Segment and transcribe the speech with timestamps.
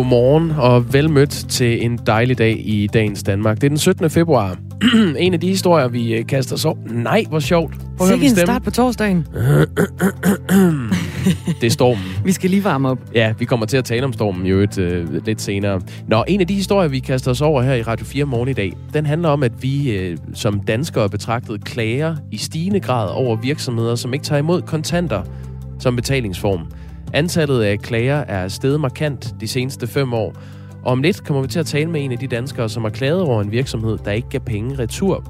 [0.00, 3.56] Godmorgen og velmødt til en dejlig dag i dagens Danmark.
[3.56, 4.10] Det er den 17.
[4.10, 4.56] februar.
[5.18, 6.76] en af de historier, vi øh, kaster så...
[6.90, 7.74] Nej, hvor sjovt.
[7.98, 9.16] Prøv at en start på torsdagen.
[11.60, 12.04] det er stormen.
[12.24, 12.98] Vi skal lige varme op.
[13.14, 15.80] Ja, vi kommer til at tale om stormen jo et, øh, lidt senere.
[16.08, 18.52] Nå, en af de historier, vi kaster os over her i Radio 4 morgen i
[18.52, 23.36] dag, den handler om, at vi øh, som danskere betragtet klager i stigende grad over
[23.36, 25.22] virksomheder, som ikke tager imod kontanter
[25.80, 26.66] som betalingsform.
[27.12, 30.34] Antallet af klager er steget markant de seneste fem år,
[30.82, 32.90] og om lidt kommer vi til at tale med en af de danskere, som har
[32.90, 35.24] klaget over en virksomhed, der ikke gav penge retur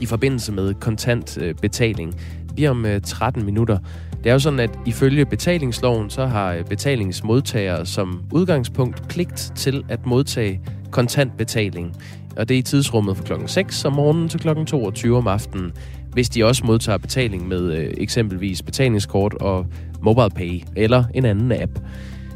[0.00, 2.14] i forbindelse med kontant øh, betaling.
[2.56, 3.78] Lige om øh, 13 minutter.
[4.18, 9.84] Det er jo sådan, at ifølge betalingsloven, så har øh, betalingsmodtagere som udgangspunkt pligt til
[9.88, 11.96] at modtage kontant betaling.
[12.36, 15.72] Og det er i tidsrummet fra klokken 6 om morgenen til klokken 22 om aftenen,
[16.12, 19.66] hvis de også modtager betaling med øh, eksempelvis betalingskort og
[20.02, 21.78] MobilePay eller en anden app.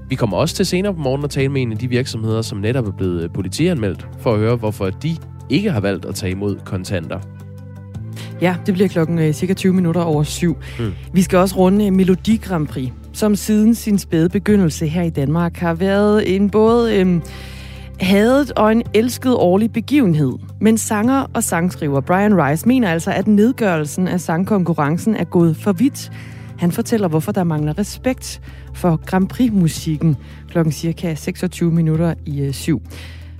[0.09, 2.59] Vi kommer også til senere på morgen at tale med en af de virksomheder, som
[2.59, 5.17] netop er blevet øh, politianmeldt, for at høre, hvorfor de
[5.51, 7.21] ikke har valgt at tage imod kontanter.
[8.41, 10.57] Ja, det bliver klokken øh, cirka 20 minutter over syv.
[10.79, 10.93] Mm.
[11.13, 15.57] Vi skal også runde Melodi Grand Prix, som siden sin spæde begyndelse her i Danmark
[15.57, 17.21] har været en både øh,
[18.01, 20.33] hadet og en elsket årlig begivenhed.
[20.61, 25.73] Men sanger og sangskriver Brian Rice mener altså, at nedgørelsen af sangkonkurrencen er gået for
[25.73, 26.13] vidt.
[26.61, 28.41] Han fortæller, hvorfor der mangler respekt
[28.75, 30.17] for Grand Prix-musikken
[30.49, 32.83] klokken cirka 26 minutter i øh, syv.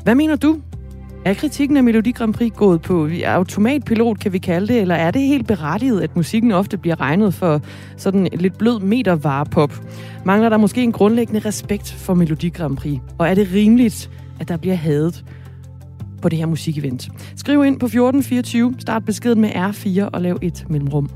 [0.03, 0.61] Hvad mener du?
[1.25, 5.11] Er kritikken af Melodi Grand Prix gået på automatpilot, kan vi kalde det, eller er
[5.11, 7.61] det helt berettiget, at musikken ofte bliver regnet for
[7.97, 9.73] sådan lidt blød metervarepop?
[10.25, 13.01] Mangler der måske en grundlæggende respekt for Melodi Grand Prix?
[13.19, 15.25] Og er det rimeligt, at der bliver hadet
[16.23, 17.09] på det her musikevent?
[17.37, 21.11] Skriv ind på 1424, start beskeden med R4 og lav et mellemrum.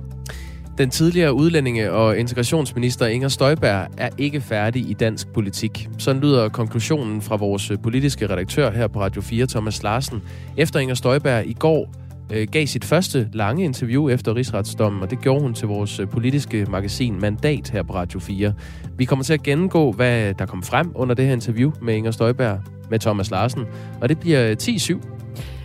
[0.79, 5.89] Den tidligere udlændinge- og integrationsminister Inger Støjberg er ikke færdig i dansk politik.
[5.99, 10.23] Sådan lyder konklusionen fra vores politiske redaktør her på Radio 4, Thomas Larsen,
[10.57, 11.91] efter Inger Støjberg i går
[12.33, 16.09] øh, gav sit første lange interview efter rigsretsdommen, og det gjorde hun til vores øh,
[16.09, 18.55] politiske magasin Mandat her på Radio 4.
[18.97, 22.11] Vi kommer til at gennemgå, hvad der kom frem under det her interview med Inger
[22.11, 22.61] Støjberg
[22.91, 23.63] med Thomas Larsen,
[24.01, 25.24] og det bliver 10-7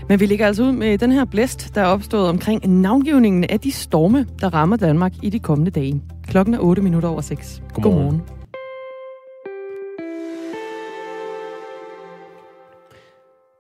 [0.10, 3.60] men vi ligger altså ud med den her blæst, der er opstået omkring navngivningen af
[3.60, 6.02] de storme, der rammer Danmark i de kommende dage.
[6.28, 7.62] Klokken er 8 minutter over 6.
[7.74, 7.98] Godmorgen.
[7.98, 8.22] Godmorgen.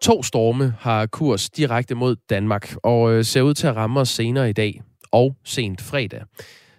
[0.02, 4.10] To storme har kurs direkte mod Danmark og øh, ser ud til at ramme os
[4.10, 4.82] senere i dag
[5.12, 6.22] og sent fredag.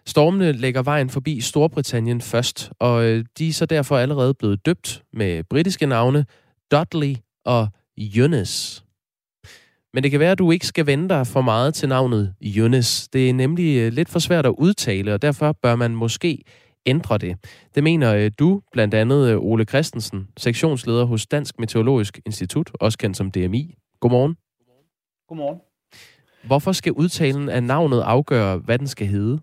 [0.06, 5.02] Stormene lægger vejen forbi Storbritannien først, og øh, de er så derfor allerede blevet døbt
[5.12, 6.26] med britiske navne
[6.70, 8.82] Dudley og Eunice.
[9.94, 13.08] Men det kan være, at du ikke skal vende dig for meget til navnet Yunus.
[13.08, 16.44] Det er nemlig øh, lidt for svært at udtale, og derfor bør man måske
[16.86, 17.36] ændre det.
[17.74, 22.98] Det mener øh, du, blandt andet øh, Ole Christensen, sektionsleder hos Dansk Meteorologisk Institut, også
[22.98, 23.74] kendt som DMI.
[24.00, 24.36] Godmorgen.
[25.28, 25.60] Godmorgen.
[26.46, 29.40] Hvorfor skal udtalen af navnet afgøre, hvad den skal hedde?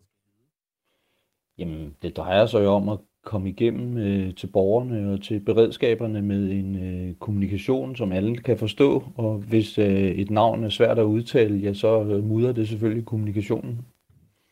[1.57, 6.21] Jamen, det drejer sig jo om at komme igennem øh, til borgerne og til beredskaberne
[6.21, 9.03] med en øh, kommunikation, som alle kan forstå.
[9.15, 13.05] Og hvis øh, et navn er svært at udtale, ja, så øh, mudrer det selvfølgelig
[13.05, 13.79] kommunikationen.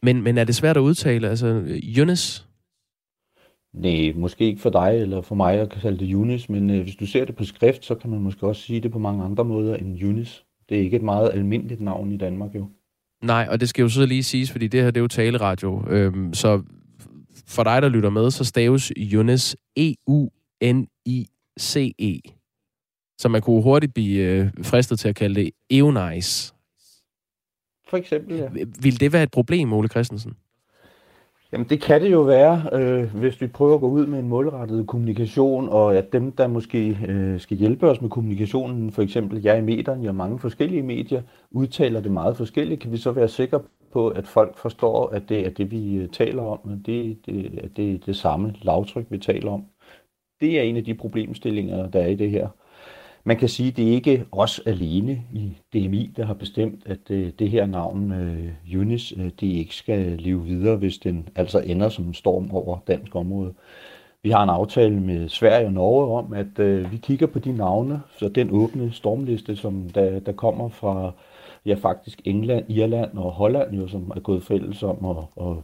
[0.03, 1.30] Men, men er det svært at udtale?
[1.30, 2.47] Altså, Jonas?
[3.74, 6.96] Nej, måske ikke for dig eller for mig at kalde det Yunis, men øh, hvis
[6.96, 9.46] du ser det på skrift, så kan man måske også sige det på mange andre
[9.46, 10.44] måder end Yunis.
[10.69, 12.68] Det er ikke et meget almindeligt navn i Danmark jo.
[13.24, 15.84] Nej, og det skal jo så lige siges, fordi det her det er jo taleradio.
[15.90, 16.62] Øhm, så
[17.47, 20.22] for dig, der lytter med, så staves Younes E-U-N-I-C-E.
[22.25, 22.41] -E.
[23.18, 26.53] Så man kunne hurtigt blive øh, fristet til at kalde det Eunice.
[27.90, 28.47] For eksempel, ja.
[28.81, 30.34] Vil det være et problem, Ole Christensen?
[31.51, 34.27] Jamen det kan det jo være, øh, hvis vi prøver at gå ud med en
[34.27, 39.42] målrettet kommunikation, og at dem, der måske øh, skal hjælpe os med kommunikationen, for eksempel
[39.44, 41.21] jeg i medierne og mange forskellige medier,
[41.51, 43.62] udtaler det meget forskelligt, kan vi så være sikre
[43.95, 47.59] på, at folk forstår, at det er det, vi øh, taler om, og det, det,
[47.63, 49.65] at det er det samme lavtryk, vi taler om.
[50.42, 52.47] Det er en af de problemstillinger, der er i det her.
[53.24, 57.12] Man kan sige, at det er ikke os alene i DMI, der har bestemt, at
[57.12, 61.59] øh, det her navn, øh, Unis, øh, det ikke skal leve videre, hvis den altså
[61.59, 63.53] ender som en storm over dansk område.
[64.24, 67.51] Vi har en aftale med Sverige og Norge om, at øh, vi kigger på de
[67.51, 71.12] navne, så den åbne stormliste, som der, der kommer fra
[71.65, 75.57] ja, faktisk England, Irland og Holland, jo, som er gået fælles om at, at,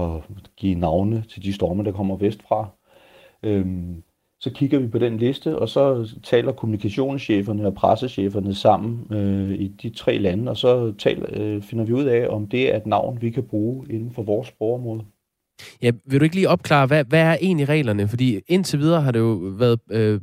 [0.00, 0.22] at
[0.56, 2.68] give navne til de storme, der kommer vestfra.
[3.42, 4.02] Øhm,
[4.40, 9.68] så kigger vi på den liste, og så taler kommunikationscheferne og pressecheferne sammen øh, i
[9.68, 12.86] de tre lande, og så taler, øh, finder vi ud af, om det er et
[12.86, 15.04] navn, vi kan bruge inden for vores sprogområde.
[15.82, 18.08] Ja, vil du ikke lige opklare, hvad, hvad er egentlig reglerne?
[18.08, 20.20] Fordi indtil videre har det jo været øh,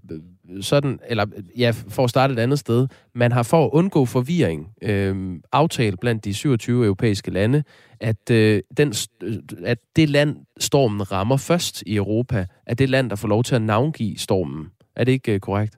[0.62, 1.25] sådan, eller
[1.57, 6.00] ja, for at starte et andet sted, man har for at undgå forvirring øh, aftalt
[6.00, 7.63] blandt de 27 europæiske lande,
[8.00, 8.94] at, øh, den,
[9.24, 13.44] øh, at det land, stormen rammer først i Europa, er det land, der får lov
[13.44, 14.71] til at navngive stormen.
[14.95, 15.77] Er det ikke øh, korrekt?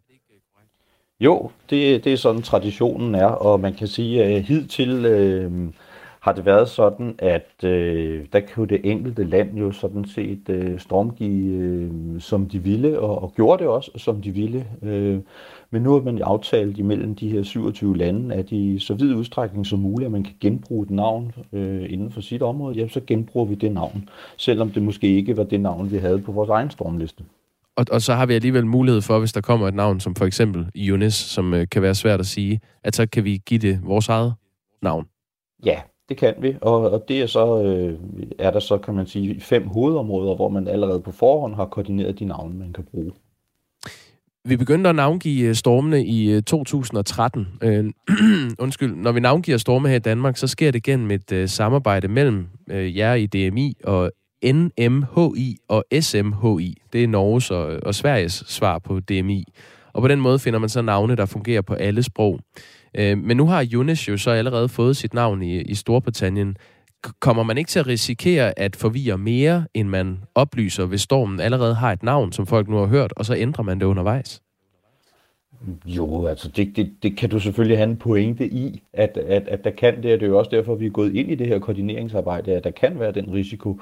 [1.19, 5.51] Jo, det, det er sådan traditionen er, og man kan sige, at hidtil øh,
[6.23, 10.79] har det været sådan, at øh, der kunne det enkelte land jo sådan set øh,
[10.79, 14.65] stormgive, øh, som de ville, og, og gjorde det også, som de ville.
[14.81, 15.19] Øh,
[15.71, 19.65] men nu har man aftalt imellem de her 27 lande, at i så vid udstrækning
[19.65, 23.01] som muligt, at man kan genbruge et navn øh, inden for sit område, ja, så
[23.07, 26.49] genbruger vi det navn, selvom det måske ikke var det navn, vi havde på vores
[26.49, 27.23] egen stormliste.
[27.75, 30.25] Og, og så har vi alligevel mulighed for, hvis der kommer et navn, som for
[30.25, 33.79] eksempel Yunis, som øh, kan være svært at sige, at så kan vi give det
[33.83, 34.33] vores eget
[34.81, 35.05] navn.
[35.65, 37.99] Ja, det kan vi, og, og det er så, øh,
[38.39, 42.19] er der så, kan man sige, fem hovedområder, hvor man allerede på forhånd har koordineret
[42.19, 43.11] de navne, man kan bruge.
[44.45, 47.47] Vi begyndte at navngive øh, stormene i 2013.
[47.61, 47.91] Øh, øh
[48.63, 52.07] undskyld, når vi navngiver storme her i Danmark, så sker det gennem et øh, samarbejde
[52.07, 54.11] mellem uh, jer i DMI og
[54.45, 56.77] NMHI og SMHI.
[56.93, 59.45] Det er Norges og, og Sveriges svar på DMI.
[59.93, 62.39] Og på den måde finder man så navne, der fungerer på alle sprog.
[62.95, 66.57] Øh, men nu har Younes jo så allerede fået sit navn i, i Storbritannien.
[67.19, 71.75] Kommer man ikke til at risikere at forvirre mere, end man oplyser, hvis stormen allerede
[71.75, 74.41] har et navn, som folk nu har hørt, og så ændrer man det undervejs?
[75.85, 79.63] Jo, altså det, det, det kan du selvfølgelig have en pointe i, at, at, at
[79.63, 81.47] der kan det, og det er jo også derfor, vi er gået ind i det
[81.47, 83.79] her koordineringsarbejde, at der kan være den risiko.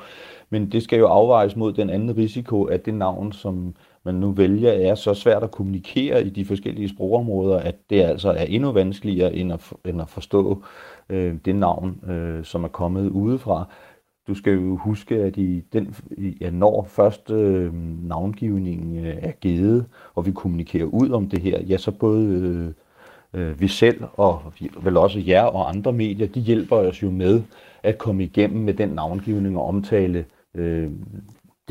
[0.50, 3.75] Men det skal jo afvejes mod den anden risiko, at det navn, som
[4.06, 8.30] man nu vælger, er så svært at kommunikere i de forskellige sprogområder, at det altså
[8.30, 10.63] er endnu vanskeligere end at, end at forstå
[11.09, 13.65] øh, det navn, øh, som er kommet udefra.
[14.27, 15.95] Du skal jo huske, at i den,
[16.42, 17.74] ja, når først øh,
[18.07, 22.71] navngivningen øh, er givet, og vi kommunikerer ud om det her, ja, så både øh,
[23.42, 24.42] øh vi selv og
[24.83, 27.42] vel også jer og andre medier, de hjælper os jo med
[27.83, 30.25] at komme igennem med den navngivning og omtale
[30.56, 30.92] øh,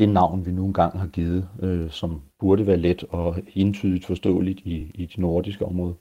[0.01, 4.59] det navn, vi nu engang har givet, øh, som burde være let og entydigt forståeligt
[4.59, 5.93] i, i det nordiske område.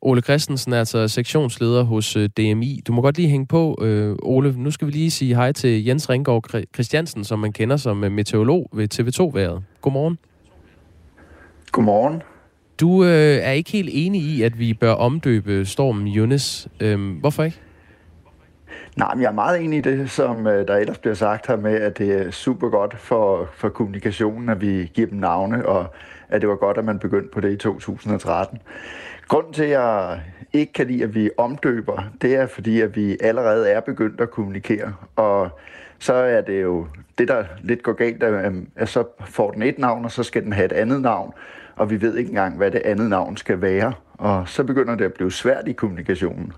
[0.00, 2.80] Ole Christensen er altså sektionsleder hos øh, DMI.
[2.86, 4.54] Du må godt lige hænge på, øh, Ole.
[4.56, 8.12] Nu skal vi lige sige hej til Jens Ringgaard Christiansen, som man kender som øh,
[8.12, 9.64] meteorolog ved TV2-været.
[9.80, 10.18] Godmorgen.
[11.72, 12.22] Godmorgen.
[12.80, 16.68] Du øh, er ikke helt enig i, at vi bør omdøbe stormen Yunus.
[16.80, 17.60] Øh, hvorfor ikke?
[18.96, 21.56] Nej, men jeg er meget enig i det, som øh, der ellers bliver sagt her
[21.56, 25.86] med, at det er super godt for, for kommunikationen, at vi giver dem navne, og
[26.28, 28.58] at det var godt, at man begyndte på det i 2013.
[29.28, 30.20] Grunden til, at jeg
[30.52, 34.30] ikke kan lide, at vi omdøber, det er fordi, at vi allerede er begyndt at
[34.30, 35.50] kommunikere, og
[35.98, 36.86] så er det jo
[37.18, 40.44] det, der lidt går galt, øhm, at så får den et navn, og så skal
[40.44, 41.32] den have et andet navn,
[41.76, 45.04] og vi ved ikke engang, hvad det andet navn skal være, og så begynder det
[45.04, 46.52] at blive svært i kommunikationen.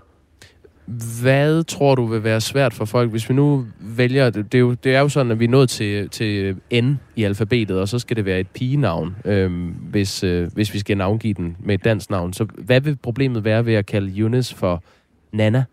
[1.21, 4.29] Hvad tror du vil være svært for folk, hvis vi nu vælger...
[4.29, 6.99] Det det, er jo, det er jo sådan, at vi er nået til, til N
[7.15, 9.51] i alfabetet, og så skal det være et pigenavn, øh,
[9.89, 12.33] hvis, øh, hvis vi skal navngive den med et dansk navn.
[12.33, 14.83] Så hvad vil problemet være ved at kalde Eunice for
[15.31, 15.63] Nana?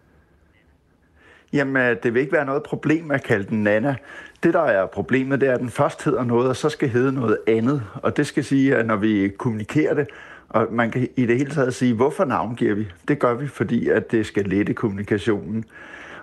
[1.52, 3.95] Jamen, øh, det vil ikke være noget problem at kalde den Nana.
[4.43, 7.12] Det, der er problemet, det er, at den først hedder noget, og så skal hedde
[7.12, 7.83] noget andet.
[7.95, 10.09] Og det skal sige, at når vi kommunikerer det,
[10.49, 12.88] og man kan i det hele taget sige, hvorfor navngiver vi?
[13.09, 15.65] Det gør vi, fordi at det skal lette kommunikationen.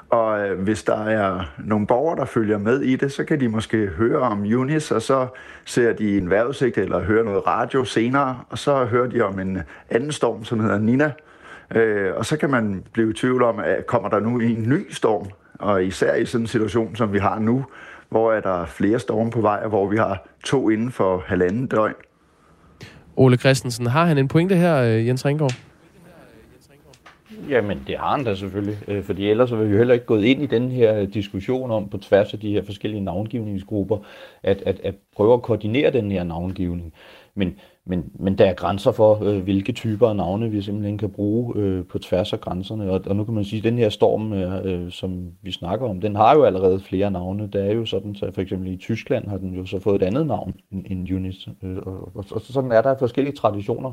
[0.09, 3.47] Og øh, hvis der er nogle borgere, der følger med i det, så kan de
[3.47, 5.27] måske høre om Unis, og så
[5.65, 9.61] ser de en vejrudsigt eller hører noget radio senere, og så hører de om en
[9.89, 11.11] anden storm, som hedder Nina.
[11.75, 14.91] Øh, og så kan man blive i tvivl om, at kommer der nu en ny
[14.91, 15.27] storm?
[15.59, 17.65] Og især i sådan en situation, som vi har nu,
[18.09, 21.67] hvor er der flere storme på vej, og hvor vi har to inden for halvanden
[21.67, 21.93] døgn.
[23.15, 25.53] Ole Christensen, har han en pointe her, øh, Jens Ringgaard?
[27.49, 30.05] Jamen, det har han da selvfølgelig, øh, fordi ellers så vil vi jo heller ikke
[30.05, 33.97] gået ind i den her øh, diskussion om, på tværs af de her forskellige navngivningsgrupper,
[34.43, 36.93] at, at, at prøve at koordinere den her navngivning.
[37.35, 37.55] Men,
[37.85, 41.53] men, men der er grænser for, øh, hvilke typer af navne vi simpelthen kan bruge
[41.57, 42.91] øh, på tværs af grænserne.
[42.91, 45.87] Og, og nu kan man sige, at den her storm, øh, øh som vi snakker
[45.87, 47.49] om, den har jo allerede flere navne.
[47.53, 50.05] Der er jo sådan, så for eksempel i Tyskland har den jo så fået et
[50.05, 51.47] andet navn end, end Unis.
[51.63, 53.91] Øh, og, og, og sådan er der forskellige traditioner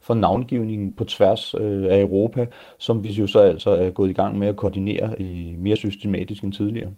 [0.00, 2.46] for navngivningen på tværs øh, af Europa,
[2.78, 6.42] som vi jo så altså er gået i gang med at koordinere i mere systematisk
[6.42, 6.90] end tidligere.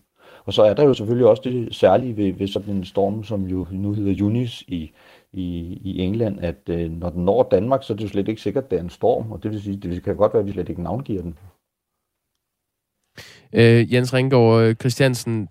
[0.45, 3.45] Og så er der jo selvfølgelig også det særlige ved, ved sådan en storm, som
[3.45, 4.90] jo nu hedder Unis i
[5.37, 8.40] i, i England, at øh, når den når Danmark, så er det jo slet ikke
[8.40, 10.47] sikkert, at det er en storm, og det vil sige, det kan godt være, at
[10.47, 11.38] vi slet ikke navngiver den.
[13.52, 15.49] Øh, Jens Ringgaard Christiansen,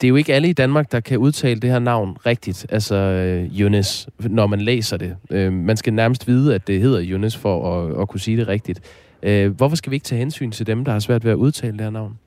[0.00, 2.94] det er jo ikke alle i Danmark, der kan udtale det her navn rigtigt, altså
[2.94, 5.16] øh, Yunus, når man læser det.
[5.30, 8.48] Øh, man skal nærmest vide, at det hedder Yunus for at, at kunne sige det
[8.48, 8.80] rigtigt.
[9.22, 11.72] Øh, hvorfor skal vi ikke tage hensyn til dem, der har svært ved at udtale
[11.72, 12.18] det her navn?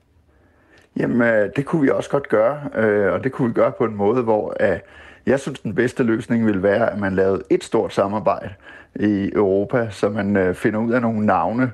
[0.96, 3.84] Jamen, øh, det kunne vi også godt gøre, øh, og det kunne vi gøre på
[3.84, 4.78] en måde, hvor øh,
[5.26, 8.50] jeg synes, den bedste løsning vil være, at man lavede et stort samarbejde
[8.94, 11.72] i Europa, så man øh, finder ud af nogle navne,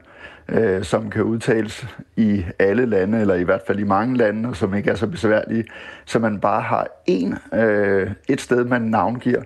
[0.49, 1.87] øh, som kan udtales
[2.17, 5.07] i alle lande, eller i hvert fald i mange lande, og som ikke er så
[5.07, 5.65] besværlige,
[6.05, 9.43] så man bare har en, øh, et sted, man navngiver.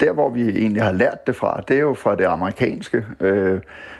[0.00, 3.04] Der, hvor vi egentlig har lært det fra, det er jo fra det amerikanske,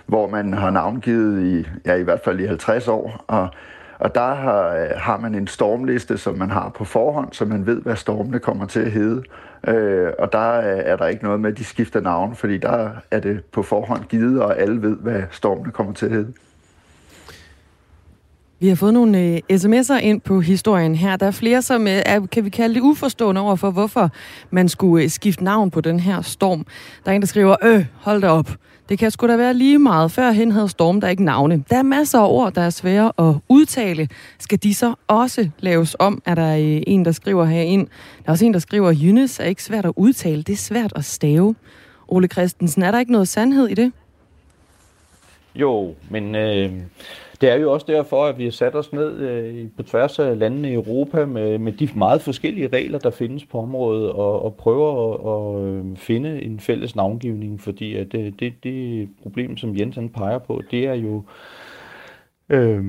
[0.07, 3.49] hvor man har navngivet i, ja, i hvert fald i 50 år, og
[3.99, 7.67] og der har, øh, har man en stormliste, som man har på forhånd, så man
[7.67, 9.23] ved, hvad stormene kommer til at hedde.
[9.69, 12.91] Øh, og der øh, er der ikke noget med, at de skifter navn, fordi der
[13.11, 16.33] er det på forhånd givet, og alle ved, hvad stormene kommer til at hedde.
[18.61, 21.17] Vi har fået nogle øh, sms'er ind på historien her.
[21.17, 24.11] Der er flere, som øh, er, kan vi kalde det uforstående over for, hvorfor
[24.51, 26.67] man skulle øh, skifte navn på den her storm.
[27.05, 28.51] Der er en, der skriver, øh, hold da op.
[28.89, 30.11] Det kan sgu da være lige meget.
[30.13, 31.65] Førhen havde Storm der ikke navne.
[31.71, 34.09] Der er masser af ord, der er svære at udtale.
[34.39, 36.23] Skal de så også laves om?
[36.25, 37.87] Er der øh, en, der skriver herind?
[37.87, 40.43] Der er også en, der skriver, at Jynnes er ikke svært at udtale.
[40.43, 41.55] Det er svært at stave.
[42.09, 43.93] Ole Christensen, er der ikke noget sandhed i det?
[45.55, 46.73] Jo, men øh,
[47.41, 50.39] det er jo også derfor, at vi har sat os ned øh, på tværs af
[50.39, 54.55] landene i Europa med, med de meget forskellige regler, der findes på området, og, og
[54.55, 59.77] prøver at, at øh, finde en fælles navngivning, fordi at det, det, det problem, som
[59.77, 61.23] Jens han peger på, det er jo...
[62.49, 62.85] Øh,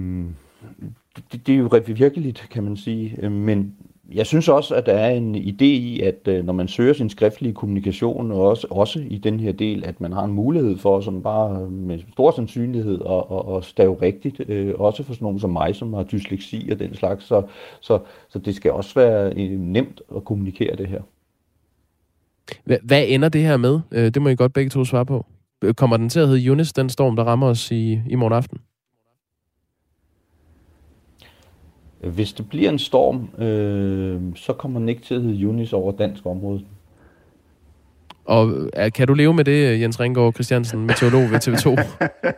[1.32, 3.76] det, det er jo virkeligt, kan man sige, øh, men
[4.14, 7.10] jeg synes også, at der er en idé i, at øh, når man søger sin
[7.10, 11.02] skriftlige kommunikation, og også, også i den her del, at man har en mulighed for,
[11.02, 15.26] som bare øh, med stor sandsynlighed, at, at, at stave rigtigt, øh, også for sådan
[15.26, 17.26] nogen som mig, som har dysleksi og den slags.
[17.26, 17.44] Så,
[17.82, 18.00] så,
[18.30, 21.02] så det skal også være nemt at kommunikere det her.
[22.84, 24.12] Hvad ender det her med?
[24.12, 25.26] Det må I godt begge to svare på.
[25.78, 28.58] Kommer den til at hedde Yunis, den storm, der rammer os i, i morgen aften?
[32.00, 35.92] Hvis det bliver en storm, øh, så kommer den ikke til at hedde Junis over
[35.92, 36.62] dansk område.
[38.28, 41.70] Og kan du leve med det, Jens Ringgaard Christiansen, meteorolog ved TV2?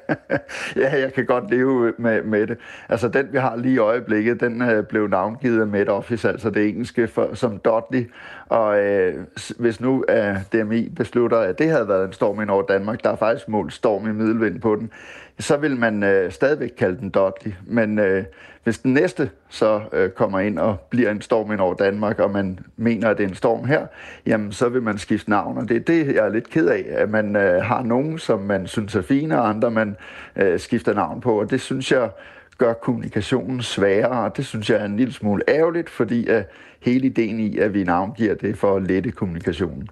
[0.82, 2.58] ja, jeg kan godt leve med, med det.
[2.90, 6.50] Altså den, vi har lige i øjeblikket, den øh, blev navngivet af Met Office, altså
[6.50, 8.12] det engelske, for, som Dudley.
[8.50, 9.14] Og øh,
[9.60, 13.10] hvis nu øh, DMI beslutter, at det havde været en storm ind over Danmark, der
[13.10, 14.92] er faktisk målt storm i middelvind på den,
[15.40, 17.54] så vil man øh, stadigvæk kalde den Dudley.
[17.66, 18.24] Men øh,
[18.64, 22.32] hvis den næste så øh, kommer ind og bliver en storm ind over Danmark, og
[22.32, 23.88] man mener, at det er en storm her,
[24.26, 25.58] jamen så vil man skifte navn.
[25.58, 28.40] Og det er det, jeg er lidt ked af, at man øh, har nogen, som
[28.40, 29.96] man synes er fine, og andre man
[30.36, 31.40] øh, skifter navn på.
[31.40, 32.10] Og det synes jeg
[32.58, 36.44] gør kommunikationen sværere, og det synes jeg er en lille smule ærgerligt, fordi øh,
[36.80, 39.90] hele ideen i, at vi navngiver det for at lette kommunikationen.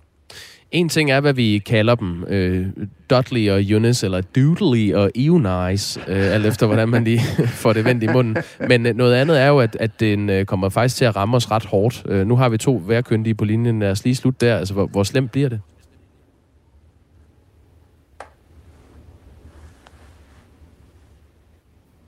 [0.71, 2.23] En ting er, hvad vi kalder dem.
[2.27, 2.67] Øh,
[3.09, 7.21] Dudley og Eunice, eller Doodley og Eunice, øh, alt efter hvordan man lige
[7.61, 8.37] får det vendt i munden.
[8.67, 11.37] Men øh, noget andet er jo, at, at den øh, kommer faktisk til at ramme
[11.37, 12.03] os ret hårdt.
[12.05, 13.79] Øh, nu har vi to værkyndige på linjen.
[13.79, 14.57] Lad os lige slutte der.
[14.57, 15.61] Altså, hvor, hvor slemt bliver det?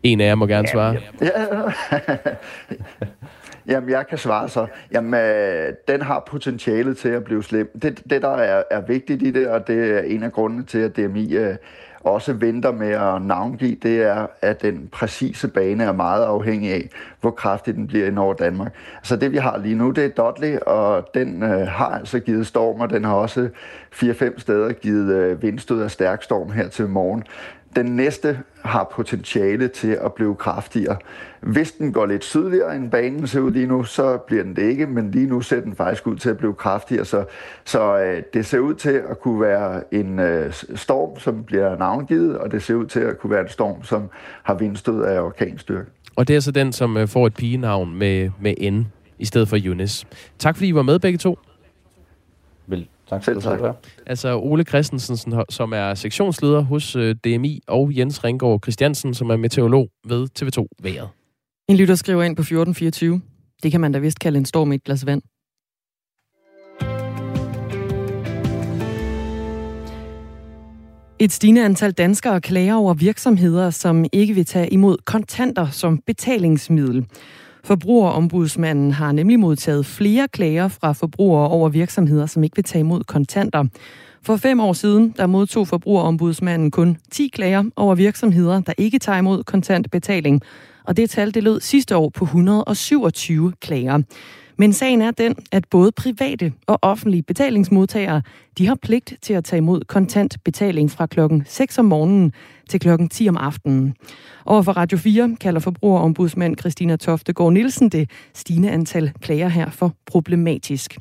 [0.03, 0.95] En af jer må gerne svare.
[1.21, 1.29] Ja.
[3.69, 4.67] Jamen, jeg kan svare så.
[4.91, 7.79] Jamen, øh, den har potentialet til at blive slem.
[7.81, 10.79] Det, det der er, er vigtigt i det, og det er en af grundene til,
[10.79, 11.55] at DMI øh,
[12.03, 16.89] også venter med at navngive, det er, at den præcise bane er meget afhængig af,
[17.21, 18.73] hvor kraftig den bliver ind over Danmark.
[19.03, 22.47] Så det vi har lige nu, det er Dudley, og den øh, har altså givet
[22.47, 23.49] storm, og den har også
[23.93, 27.23] 4-5 steder givet øh, vindstød af stærk storm her til morgen.
[27.75, 30.97] Den næste har potentiale til at blive kraftigere.
[31.41, 34.61] Hvis den går lidt sydligere end banen ser ud lige nu, så bliver den det
[34.61, 37.05] ikke, men lige nu ser den faktisk ud til at blive kraftigere.
[37.05, 37.25] Så,
[37.65, 42.37] så øh, det ser ud til at kunne være en øh, storm, som bliver navngivet,
[42.37, 44.09] og det ser ud til at kunne være en storm, som
[44.43, 45.89] har vindstød af orkanstyrke.
[46.15, 48.87] Og det er så den, som øh, får et pigenavn med, med N
[49.19, 50.07] i stedet for Eunice.
[50.39, 51.39] Tak fordi I var med begge to.
[52.67, 53.59] Vel, Tak Selv tak.
[53.59, 53.75] Det
[54.05, 59.37] altså Ole Christensen, som er sektionsleder hos øh, DMI, og Jens Ringgaard Christiansen, som er
[59.37, 61.09] meteorolog ved TV2 Været.
[61.67, 63.21] En lytter skriver ind på 1424.
[63.63, 65.21] Det kan man da vist kalde en storm i et glas vand.
[71.21, 77.05] Et stigende antal danskere klager over virksomheder, som ikke vil tage imod kontanter som betalingsmiddel.
[77.63, 83.03] Forbrugerombudsmanden har nemlig modtaget flere klager fra forbrugere over virksomheder, som ikke vil tage imod
[83.03, 83.65] kontanter.
[84.21, 89.17] For fem år siden, der modtog forbrugerombudsmanden kun 10 klager over virksomheder, der ikke tager
[89.17, 90.41] imod kontantbetaling.
[90.83, 94.01] og det tal det lød sidste år på 127 klager.
[94.59, 98.21] Men sagen er den, at både private og offentlige betalingsmodtagere,
[98.57, 102.33] de har pligt til at tage imod kontant betaling fra klokken 6 om morgenen
[102.69, 103.95] til klokken 10 om aftenen.
[104.45, 109.93] Over for Radio 4 kalder forbrugerombudsmand Christina Toftegård Nielsen det stigende antal klager her for
[110.05, 110.97] problematisk.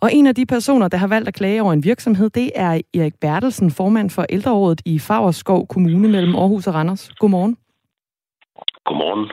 [0.00, 2.80] Og en af de personer, der har valgt at klage over en virksomhed, det er
[2.94, 7.10] Erik Bertelsen, formand for ældrerådet i Fagerskov Kommune mellem Aarhus og Randers.
[7.18, 7.56] Godmorgen.
[8.84, 9.30] Godmorgen.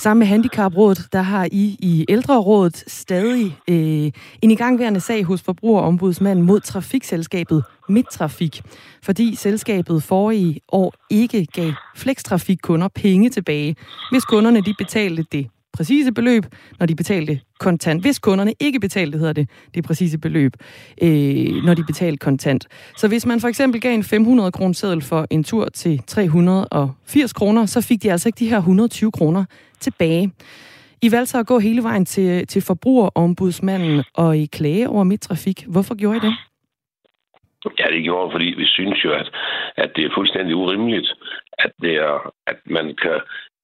[0.00, 6.44] Sammen med Handicaprådet, der har I i Ældrerådet stadig øh, en igangværende sag hos forbrugerombudsmanden
[6.44, 8.62] mod trafikselskabet Midtrafik,
[9.02, 13.76] fordi selskabet forrige år ikke gav flekstrafikkunder penge tilbage,
[14.10, 16.44] hvis kunderne de betalte det præcise beløb,
[16.78, 18.02] når de betalte kontant.
[18.02, 20.52] Hvis kunderne ikke betalte, hedder det, det præcise beløb,
[21.02, 22.66] øh, når de betalte kontant.
[22.96, 27.32] Så hvis man for eksempel gav en 500 kroner seddel for en tur til 380
[27.32, 29.44] kroner, så fik de altså ikke de her 120 kroner
[29.80, 30.32] tilbage.
[31.02, 35.64] I valgte så at gå hele vejen til, til forbrugerombudsmanden og i klage over midtrafik.
[35.68, 36.34] Hvorfor gjorde I det?
[37.78, 39.28] Ja, det gjorde fordi vi synes jo, at,
[39.76, 41.08] at det er fuldstændig urimeligt,
[41.58, 43.20] at, det er, at man kan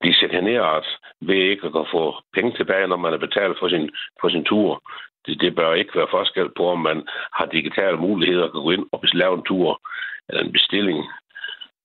[0.07, 0.87] blive chikaneret
[1.21, 4.83] ved ikke at få penge tilbage, når man er betalt for sin, for sin tur.
[5.27, 6.99] Det, det bør ikke være forskel på, om man
[7.39, 9.81] har digitale muligheder at gå ind og lave en tur
[10.29, 10.99] eller en bestilling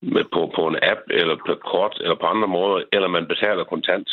[0.01, 3.27] med, på, på en app eller på et kort eller på andre måder, eller man
[3.27, 4.09] betaler kontant.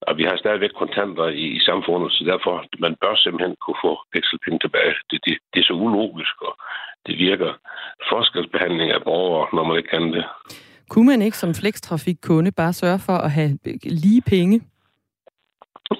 [0.00, 3.92] Og vi har stadigvæk kontanter i, i samfundet, så derfor man bør simpelthen kunne få
[4.14, 4.94] vekselpenge tilbage.
[5.10, 6.54] Det, det, det er så ulogisk, og
[7.06, 7.52] det virker
[8.10, 10.24] forskelsbehandling af borgere, når man ikke kan det.
[10.92, 14.60] Kunne man ikke som flekstrafikkunde bare sørge for at have lige penge?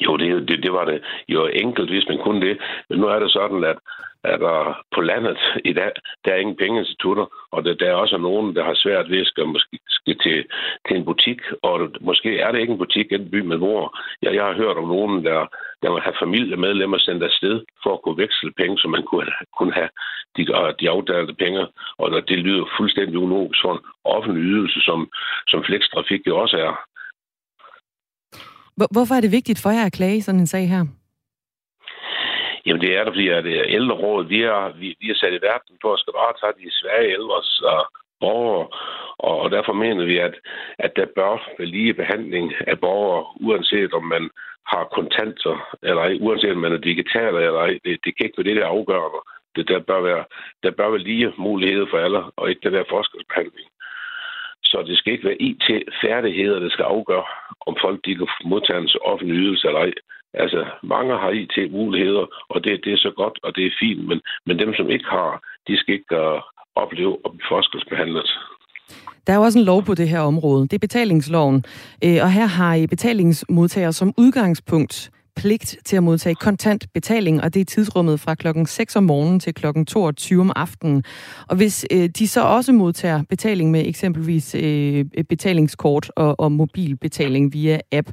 [0.00, 2.58] Jo, det, det, det var det jo enkelt, hvis man kunne det.
[2.88, 3.78] Men nu er det sådan, at,
[4.24, 5.90] at der på landet i dag,
[6.24, 9.26] der er ingen pengeinstitutter, og der, der er også nogen, der har svært ved at
[9.26, 10.44] skal, måske, skal til,
[10.88, 13.98] til en butik, og måske er det ikke en butik i den by, man bor.
[14.22, 15.46] jeg, jeg har hørt om nogen, der,
[15.82, 19.72] der må have familiemedlemmer sendt afsted for at kunne veksle penge, så man kunne, kunne
[19.72, 19.88] have
[20.36, 21.66] de, øh, de afdalte penge,
[21.98, 25.10] og det lyder fuldstændig ulogisk for en offentlig ydelse, som,
[25.48, 26.91] som flekstrafik jo også er.
[28.76, 30.84] Hvorfor er det vigtigt for jer at klage sådan en sag her?
[32.66, 35.44] Jamen det er det, fordi at øh, ældrerådet, vi er, vi, vi er sat i
[35.50, 37.84] verden på at skal bare tage de svære ældres uh, øh,
[38.20, 38.66] borgere,
[39.18, 40.34] og, og derfor mener vi, at,
[40.78, 44.30] at der bør være lige behandling af borgere, uanset om man
[44.66, 47.72] har kontanter eller ej, uanset om man er digital eller ej.
[47.84, 49.24] Det, det kan ikke være det, der afgør
[49.56, 50.24] Det, der, bør være,
[50.62, 53.68] der bør være lige muligheder for alle, og ikke det der forskelsbehandling.
[54.72, 57.24] Så det skal ikke være IT-færdigheder, der skal afgøre,
[57.68, 59.92] om folk de kan modtage en offentlig ydelse eller ej.
[60.34, 64.20] Altså, mange har IT-muligheder, og det, det er så godt, og det er fint, men,
[64.46, 65.30] men dem, som ikke har,
[65.68, 66.40] de skal ikke uh,
[66.74, 68.28] opleve at blive forskelsbehandlet.
[69.26, 70.62] Der er jo også en lov på det her område.
[70.62, 71.64] Det er betalingsloven.
[72.04, 77.54] Øh, og her har I betalingsmodtagere som udgangspunkt pligt til at modtage kontant betaling, og
[77.54, 81.04] det er tidsrummet fra klokken 6 om morgenen til klokken 22 om aftenen.
[81.48, 87.52] Og hvis øh, de så også modtager betaling med eksempelvis øh, betalingskort og, og mobilbetaling
[87.52, 88.10] via app,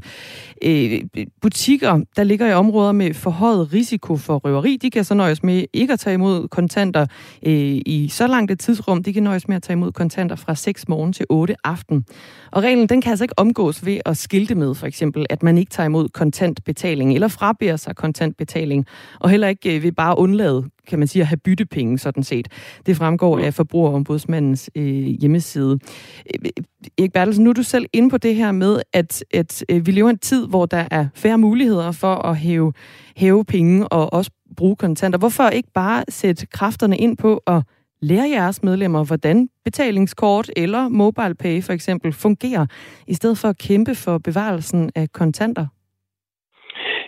[0.64, 1.02] øh,
[1.42, 5.66] butikker, der ligger i områder med forhøjet risiko for røveri, de kan så nøjes med
[5.74, 7.06] ikke at tage imod kontanter
[7.46, 9.04] øh, i så langt et tidsrum.
[9.04, 12.06] De kan nøjes med at tage imod kontanter fra 6 morgen til 8 aften.
[12.52, 15.58] Og reglen, den kan altså ikke omgås ved at skilte med, for eksempel, at man
[15.58, 18.86] ikke tager imod kontant betaling eller frabeder sig kontant betaling,
[19.20, 22.48] og heller ikke øh, vil bare undlade, kan man sige, at have byttepenge, sådan set.
[22.86, 25.80] Det fremgår af Forbrugerombudsmandens øh, hjemmeside.
[26.36, 26.50] Øh,
[26.98, 29.92] Erik Bertelsen, nu er du selv inde på det her med, at, at øh, vi
[29.92, 32.74] lever en tid, hvor der er færre muligheder for at hæve,
[33.16, 35.20] hæve penge og også bruge kontanter.
[35.20, 37.64] Hvorfor ikke bare sætte kræfterne ind på at
[38.02, 42.66] lære jeres medlemmer, hvordan betalingskort eller mobile pay for eksempel fungerer,
[43.08, 45.68] i stedet for at kæmpe for bevarelsen af kontanter?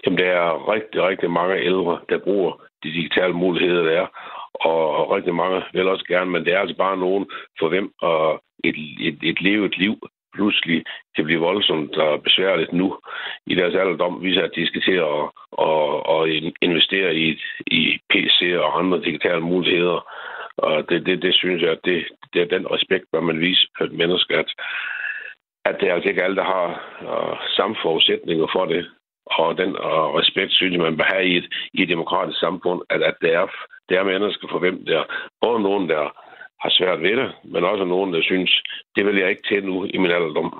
[0.05, 2.51] Jamen, der er rigtig, rigtig mange ældre, der bruger
[2.83, 4.07] de digitale muligheder, der er.
[4.53, 7.25] Og rigtig mange vil også gerne, men det er altså bare nogen,
[7.59, 8.75] for hvem at et,
[9.07, 9.95] et, et levet liv
[10.33, 10.83] pludselig
[11.15, 12.97] kan blive voldsomt og besværligt nu
[13.45, 15.21] i deres alderdom, viser at de skal til at,
[15.67, 17.27] at, at investere i,
[17.67, 19.99] i PC og andre digitale muligheder.
[20.57, 23.67] Og det, det, det synes jeg, at det, det er den respekt, bør man vise
[23.77, 24.49] på et menneske, at,
[25.65, 26.67] at det er altså ikke alle, der har
[27.01, 28.89] uh, samme forudsætninger for det.
[29.25, 32.81] Og den uh, respekt synes jeg, man bør have i et, i et demokratisk samfund,
[32.89, 33.47] at, at det, er,
[33.89, 35.03] det er mennesker for hvem der
[35.41, 36.03] både nogen, der
[36.63, 38.61] har svært ved det, men også nogen, der synes,
[38.95, 40.53] det vil jeg ikke til nu i min alderdom.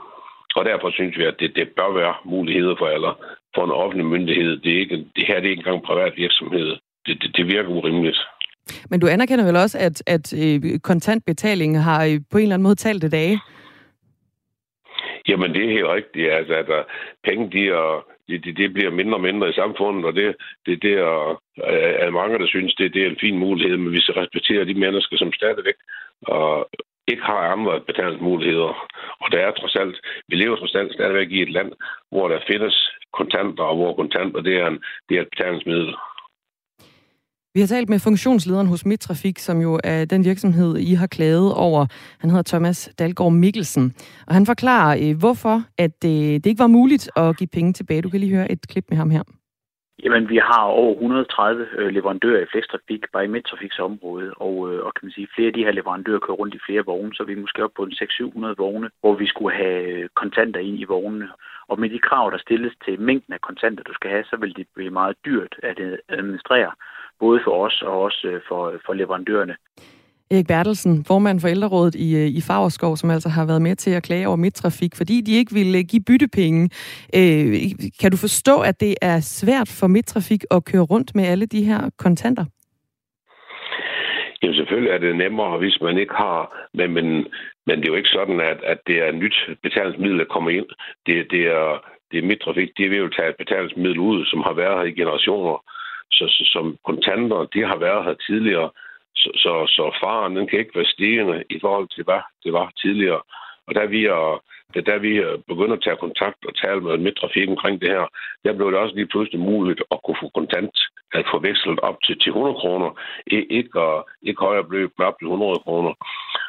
[0.56, 3.12] Og derfor synes vi, at det, det bør være muligheder for alle.
[3.56, 6.68] For en offentlig myndighed, det, er ikke, det her det er ikke engang privat virksomhed.
[7.06, 8.20] Det, det, det virker urimeligt.
[8.90, 12.64] Men du anerkender vel også, at, at øh, kontantbetaling har øh, på en eller anden
[12.64, 13.40] måde talt det dage?
[15.28, 16.32] Jamen, det er helt rigtigt.
[16.32, 16.84] Altså, at der,
[17.24, 20.82] penge, de er, det, det, det bliver mindre og mindre i samfundet, og det, det,
[20.82, 21.42] det er,
[22.02, 24.66] er øh, mange, der synes, det, det er en fin mulighed, men vi skal respektere
[24.66, 25.76] de mennesker, som stadigvæk
[26.22, 26.70] og
[27.08, 28.88] ikke har andre betalingsmuligheder.
[29.22, 31.72] Og der er trods alt, vi lever trods alt stadigvæk i et land,
[32.12, 35.96] hvor der findes kontanter, og hvor kontanter det er, en, det er et betalingsmiddel.
[37.54, 41.54] Vi har talt med funktionslederen hos Midtrafik, som jo er den virksomhed, I har klaget
[41.54, 41.86] over.
[42.20, 43.86] Han hedder Thomas Dalgaard Mikkelsen.
[44.28, 48.02] Og han forklarer, øh, hvorfor at øh, det ikke var muligt at give penge tilbage.
[48.02, 49.24] Du kan lige høre et klip med ham her.
[50.04, 54.94] Jamen, vi har over 130 øh, leverandører i Flextrafik, bare i Midtrafiks område, og, og
[54.94, 57.34] kan man sige, flere af de her leverandører kører rundt i flere vogne, så vi
[57.34, 61.30] er måske op på en 600-700 vogne, hvor vi skulle have kontanter ind i vognene.
[61.68, 64.56] Og med de krav, der stilles til mængden af kontanter, du skal have, så vil
[64.56, 65.78] det blive meget dyrt at
[66.10, 66.72] administrere
[67.24, 69.56] både for os og også øh, for, for leverandørerne.
[70.32, 73.92] Erik Bertelsen, formand for ældrerådet i, øh, i Fagerskov, som altså har været med til
[73.92, 76.64] at klage over midtrafik, fordi de ikke ville øh, give byttepenge.
[77.20, 77.54] Øh,
[78.02, 81.64] kan du forstå, at det er svært for midtrafik at køre rundt med alle de
[81.64, 82.46] her kontanter?
[84.42, 87.06] Jamen selvfølgelig er det nemmere, hvis man ikke har, men, men,
[87.68, 90.66] men det er jo ikke sådan, at, at det er nyt betalingsmiddel, der kommer ind.
[91.06, 91.68] Det, det er,
[92.12, 95.00] det er midtrafik, de vil jo tage et betalingsmiddel ud, som har været her i
[95.02, 95.58] generationer
[96.12, 98.70] så, så, som kontanter, de har været her tidligere,
[99.16, 102.72] så, så, så faren den kan ikke være stigende i forhold til, hvad det var
[102.82, 103.22] tidligere.
[103.68, 104.44] Og da vi, er,
[104.90, 105.12] da vi
[105.48, 108.08] begynder at tage kontakt og tale med midtrafik omkring det her,
[108.44, 110.76] der blev det også lige pludselig muligt at kunne få kontant
[111.14, 112.90] at få vekslet op til, til 100 kroner.
[113.28, 115.94] Ikke, og, ikke højere beløb, men op til 100 kroner.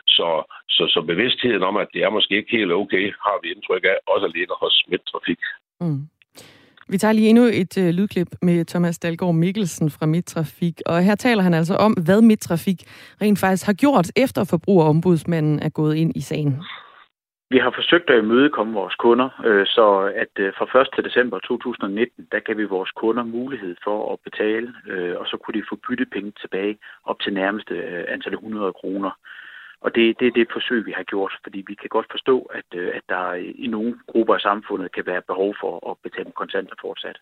[0.06, 0.28] Så,
[0.68, 3.96] så, så bevidstheden om, at det er måske ikke helt okay, har vi indtryk af,
[4.06, 5.42] også ligger hos midtrafik.
[5.80, 6.02] Mm.
[6.92, 11.14] Vi tager lige endnu et øh, lydklip med Thomas Dalgaard Mikkelsen fra Midtrafik, og her
[11.14, 12.80] taler han altså om, hvad Midtrafik
[13.22, 16.52] rent faktisk har gjort, efter forbrugerombudsmanden er gået ind i sagen.
[17.50, 19.86] Vi har forsøgt at imødekomme vores kunder, øh, så
[20.22, 21.04] at øh, fra 1.
[21.04, 25.60] december 2019, der gav vi vores kunder mulighed for at betale, øh, og så kunne
[25.60, 29.10] de få byttepenge tilbage op til nærmeste øh, antal 100 kroner.
[29.84, 32.68] Og det, det er det forsøg, vi har gjort, fordi vi kan godt forstå, at,
[32.74, 33.32] øh, at der
[33.64, 37.18] i nogle grupper af samfundet kan være behov for at betale kontanter fortsat.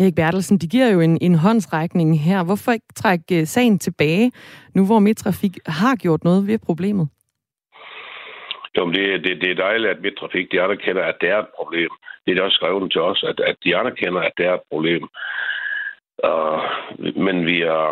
[0.00, 2.44] Erik Bertelsen, de giver jo en, en håndsrækning her.
[2.44, 4.32] Hvorfor ikke trække øh, sagen tilbage,
[4.74, 7.08] nu hvor Midtrafik har gjort noget ved problemet?
[8.76, 11.90] Jo, det, det, det er dejligt, at Midtrafik de anerkender, at det er et problem.
[12.26, 15.08] Det er også skrevet til os, at, at de anerkender, at det er et problem.
[16.28, 16.60] Uh,
[17.26, 17.84] men vi er,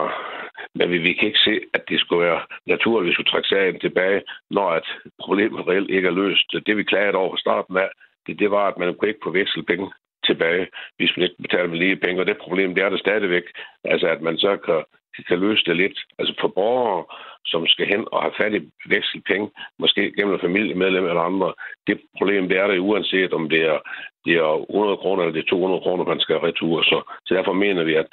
[0.75, 3.49] men vi, vi kan ikke se, at det skulle være naturligt, at vi skulle trække
[3.49, 4.87] sagen tilbage, når at
[5.21, 6.49] problemet reelt ikke er løst.
[6.67, 7.91] Det vi klagede over fra starten af,
[8.27, 9.93] det, det var, at man kunne ikke få vekselpenge
[10.27, 12.21] tilbage, hvis man ikke betaler med lige penge.
[12.21, 13.47] Og det problem, det er der stadigvæk.
[13.85, 14.85] Altså, at man så kan
[15.29, 15.99] kan løse det lidt.
[16.19, 17.05] Altså for borgere,
[17.45, 21.55] som skal hen og have fat i vekselpenge, måske gennem en familiemedlem eller andre,
[21.87, 23.79] det problem, det er der uanset om det er,
[24.25, 26.83] det er 100 kroner eller det er 200 kroner, man skal retur.
[26.91, 28.09] Så, så derfor mener vi, at,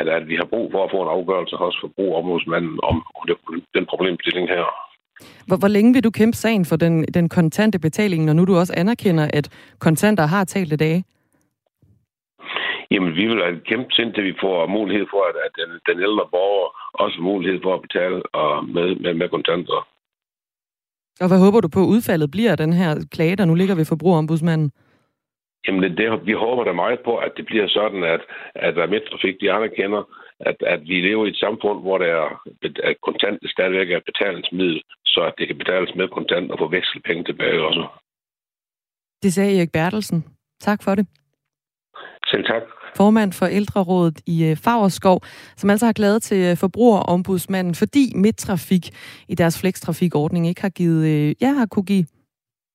[0.00, 3.36] at, at vi har brug for at få en afgørelse hos forbrugerombudsmanden om, om det,
[3.76, 4.64] den problemstilling her.
[5.46, 8.56] Hvor, hvor længe vil du kæmpe sagen for den, den kontante betaling, når nu du
[8.56, 9.46] også anerkender, at
[9.78, 11.04] kontanter har talt dage?
[12.90, 16.26] Jamen, vi vil have kæmpe til vi får mulighed for, at, at den, den ældre
[16.30, 16.68] borger
[17.02, 19.88] også har mulighed for at betale og med, med, med kontanter.
[21.20, 24.72] Og hvad håber du på, udfaldet bliver den her klage, der nu ligger ved forbrugerombudsmanden?
[25.66, 28.20] Jamen, det, vi håber da meget på, at det bliver sådan, at,
[28.54, 30.02] at, at Midtrafik, de anerkender,
[30.40, 32.28] at, at vi lever i et samfund, hvor der er,
[32.88, 37.24] at kontant stadigvæk er betalingsmiddel, så at det kan betales med kontant og få vekselpenge
[37.24, 37.86] tilbage også.
[39.22, 40.24] Det sagde Erik Bertelsen.
[40.60, 41.06] Tak for det.
[42.26, 42.62] Selv tak
[42.96, 45.20] formand for ældrerådet i øh, Fagerskov,
[45.56, 48.90] som altså har klaget til øh, forbrugerombudsmanden, fordi Midtrafik
[49.28, 52.06] i deres flekstrafikordning ikke har givet, øh, ja, har kunne give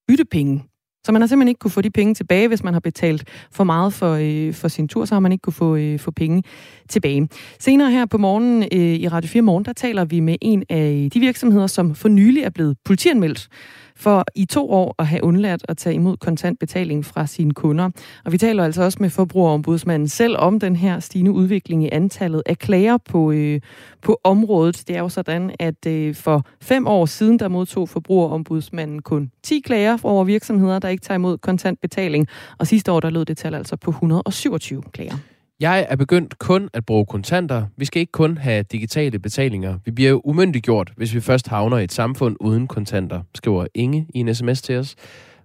[0.07, 0.63] byttepenge
[1.07, 3.63] så man har simpelthen ikke kunne få de penge tilbage, hvis man har betalt for
[3.63, 6.43] meget for, øh, for sin tur, så har man ikke kunne få, øh, få penge
[6.89, 7.29] tilbage.
[7.59, 11.09] Senere her på morgenen øh, i Radio 4 Morgen, der taler vi med en af
[11.13, 13.47] de virksomheder, som for nylig er blevet politianmeldt
[13.97, 17.89] for i to år at have undladt at tage imod kontantbetaling fra sine kunder.
[18.25, 22.43] Og vi taler altså også med forbrugerombudsmanden selv om den her stigende udvikling i antallet
[22.45, 23.61] af klager på, øh,
[24.01, 24.83] på området.
[24.87, 29.59] Det er jo sådan, at øh, for fem år siden, der modtog forbrugerombudsmanden kun 10
[29.59, 32.27] klager over virksomheder, der ikke tager imod kontantbetaling.
[32.57, 35.17] Og sidste år, der lød det tal altså på 127 klager.
[35.59, 37.65] Jeg er begyndt kun at bruge kontanter.
[37.77, 39.79] Vi skal ikke kun have digitale betalinger.
[39.85, 44.07] Vi bliver jo umyndiggjort, hvis vi først havner i et samfund uden kontanter, skriver Inge
[44.13, 44.95] i en sms til os.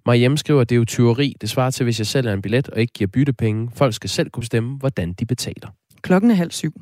[0.06, 1.34] Mariem skriver, at det er jo tyveri.
[1.40, 3.70] Det svarer til, hvis jeg sælger en billet og ikke giver byttepenge.
[3.74, 5.68] Folk skal selv kunne bestemme, hvordan de betaler.
[6.02, 6.72] Klokken er halv syv.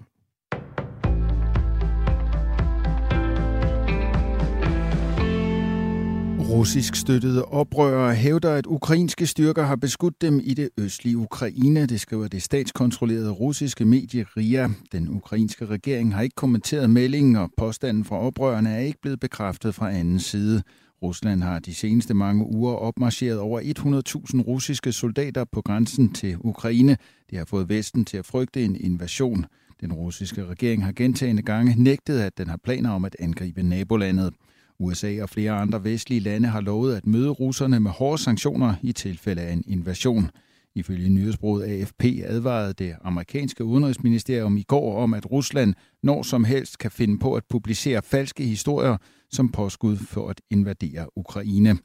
[6.51, 11.87] Russisk støttede oprørere hævder, at ukrainske styrker har beskudt dem i det østlige Ukraine.
[11.87, 14.69] Det skriver det statskontrollerede russiske medie RIA.
[14.93, 19.75] Den ukrainske regering har ikke kommenteret meldingen, og påstanden fra oprørerne er ikke blevet bekræftet
[19.75, 20.63] fra anden side.
[21.03, 26.97] Rusland har de seneste mange uger opmarcheret over 100.000 russiske soldater på grænsen til Ukraine.
[27.31, 29.47] Det har fået Vesten til at frygte en invasion.
[29.81, 34.35] Den russiske regering har gentagende gange nægtet, at den har planer om at angribe nabolandet.
[34.81, 38.93] USA og flere andre vestlige lande har lovet at møde russerne med hårde sanktioner i
[38.93, 40.31] tilfælde af en invasion.
[40.75, 46.79] Ifølge nyhedsbruget AFP advarede det amerikanske udenrigsministerium i går om, at Rusland når som helst
[46.79, 48.97] kan finde på at publicere falske historier
[49.31, 51.79] som påskud for at invadere Ukraine.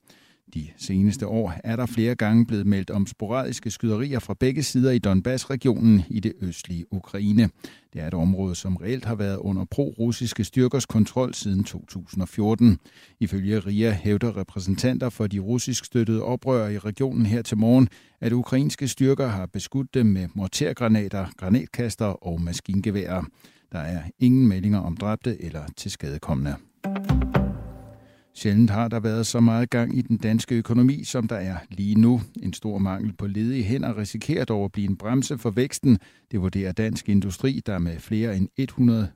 [0.53, 4.91] De seneste år er der flere gange blevet meldt om sporadiske skyderier fra begge sider
[4.91, 7.49] i Donbass-regionen i det østlige Ukraine.
[7.93, 12.79] Det er et område, som reelt har været under pro-russiske styrkers kontrol siden 2014.
[13.19, 17.89] Ifølge RIA hævder repræsentanter for de russisk støttede oprør i regionen her til morgen,
[18.21, 23.23] at ukrainske styrker har beskudt dem med mortergranater, granatkaster og maskingeværer.
[23.71, 26.55] Der er ingen meldinger om dræbte eller tilskadekommende.
[28.37, 31.95] Sjældent har der været så meget gang i den danske økonomi, som der er lige
[31.95, 32.21] nu.
[32.43, 35.97] En stor mangel på ledige hænder risikerer dog at blive en bremse for væksten.
[36.31, 39.07] Det vurderer Dansk Industri, der med flere end, 100,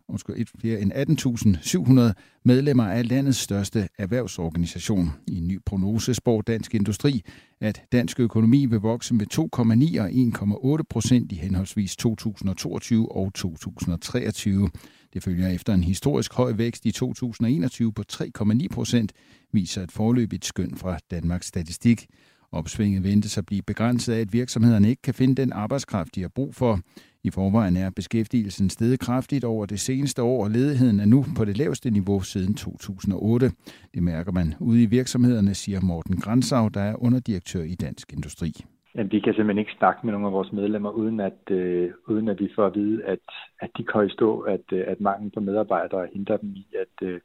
[0.59, 5.11] flere end 18.700 medlemmer af landets største erhvervsorganisation.
[5.27, 7.21] I en ny prognose spår Dansk Industri,
[7.61, 14.69] at dansk økonomi vil vokse med 2,9 og 1,8 procent i henholdsvis 2022 og 2023.
[15.13, 19.13] Det følger efter en historisk høj vækst i 2021 på 3,9 procent,
[19.53, 22.07] viser et forløbigt skøn fra Danmarks Statistik.
[22.51, 26.27] Opsvinget ventes at blive begrænset af, at virksomhederne ikke kan finde den arbejdskraft, de har
[26.27, 26.79] brug for.
[27.23, 31.45] I forvejen er beskæftigelsen steget kraftigt over det seneste år, og ledigheden er nu på
[31.45, 33.51] det laveste niveau siden 2008.
[33.93, 38.65] Det mærker man ude i virksomhederne, siger Morten Grænsau, der er underdirektør i Dansk Industri.
[38.95, 42.27] Jamen, vi kan simpelthen ikke snakke med nogle af vores medlemmer, uden at, øh, uden
[42.27, 43.19] at vi får at vide, at,
[43.59, 47.19] at de kan stå, at, øh, at mangel på medarbejdere hindrer dem i at, øh,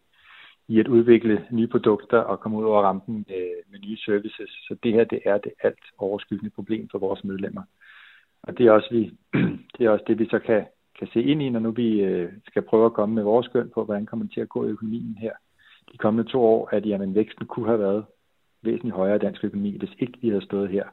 [0.69, 4.51] i at udvikle nye produkter og komme ud over rampen med, med nye services.
[4.51, 7.63] Så det her det er det alt overskyggende problem for vores medlemmer.
[8.43, 9.13] Og det er også, vi,
[9.79, 10.65] det, er også det, vi så kan,
[10.99, 13.71] kan se ind i, når nu vi øh, skal prøve at komme med vores skøn
[13.75, 15.33] på, hvordan kommer det til at gå i økonomien her
[15.93, 18.05] de kommende to år, at jamen, væksten kunne have været
[18.63, 20.85] væsentligt højere i dansk økonomi, hvis ikke vi havde stået her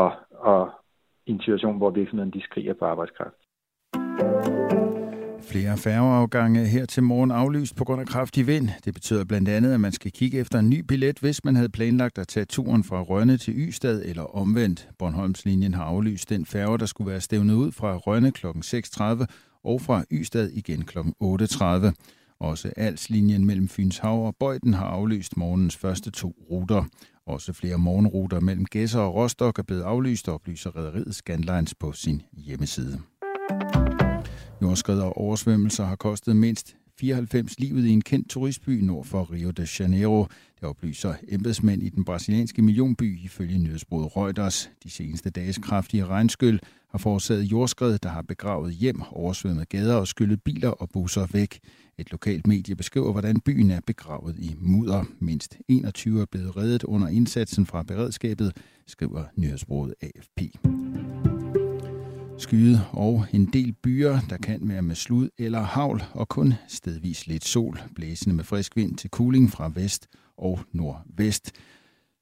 [0.00, 0.70] og, og
[1.26, 3.40] i en situation, hvor virksomheden de skriger på arbejdskraft.
[5.50, 8.68] Flere færgeafgange her til morgen aflyst på grund af kraftig vind.
[8.84, 11.68] Det betyder blandt andet, at man skal kigge efter en ny billet, hvis man havde
[11.68, 14.88] planlagt at tage turen fra Rønne til Ystad eller omvendt.
[14.98, 18.46] Bornholmslinjen har aflyst den færge, der skulle være stævnet ud fra Rønne kl.
[18.46, 19.26] 6.30
[19.64, 20.98] og fra Ystad igen kl.
[20.98, 22.23] 8.30.
[22.44, 26.84] Også Alslinjen mellem Fynshav og Bøjden har aflyst morgens første to ruter.
[27.26, 32.22] Også flere morgenruter mellem Gæsser og Rostock er blevet aflyst, oplyser rederiet Scandlines på sin
[32.32, 33.00] hjemmeside.
[34.62, 39.50] Jordskred og oversvømmelser har kostet mindst 94 livet i en kendt turistby nord for Rio
[39.50, 40.26] de Janeiro.
[40.60, 44.70] Det oplyser embedsmænd i den brasilianske millionby ifølge nyhedsbruget Reuters.
[44.84, 46.60] De seneste dages kraftige regnskyld
[46.94, 51.60] har forårsaget jordskred, der har begravet hjem, oversvømmet gader og skyllet biler og busser væk.
[51.98, 55.04] Et lokalt medie beskriver, hvordan byen er begravet i mudder.
[55.18, 60.40] Mindst 21 er blevet reddet under indsatsen fra beredskabet, skriver nyhedsbruget AFP.
[62.38, 67.26] Skyde og en del byer, der kan være med slud eller havl, og kun stedvis
[67.26, 71.52] lidt sol, blæsende med frisk vind til kuling fra vest og nordvest.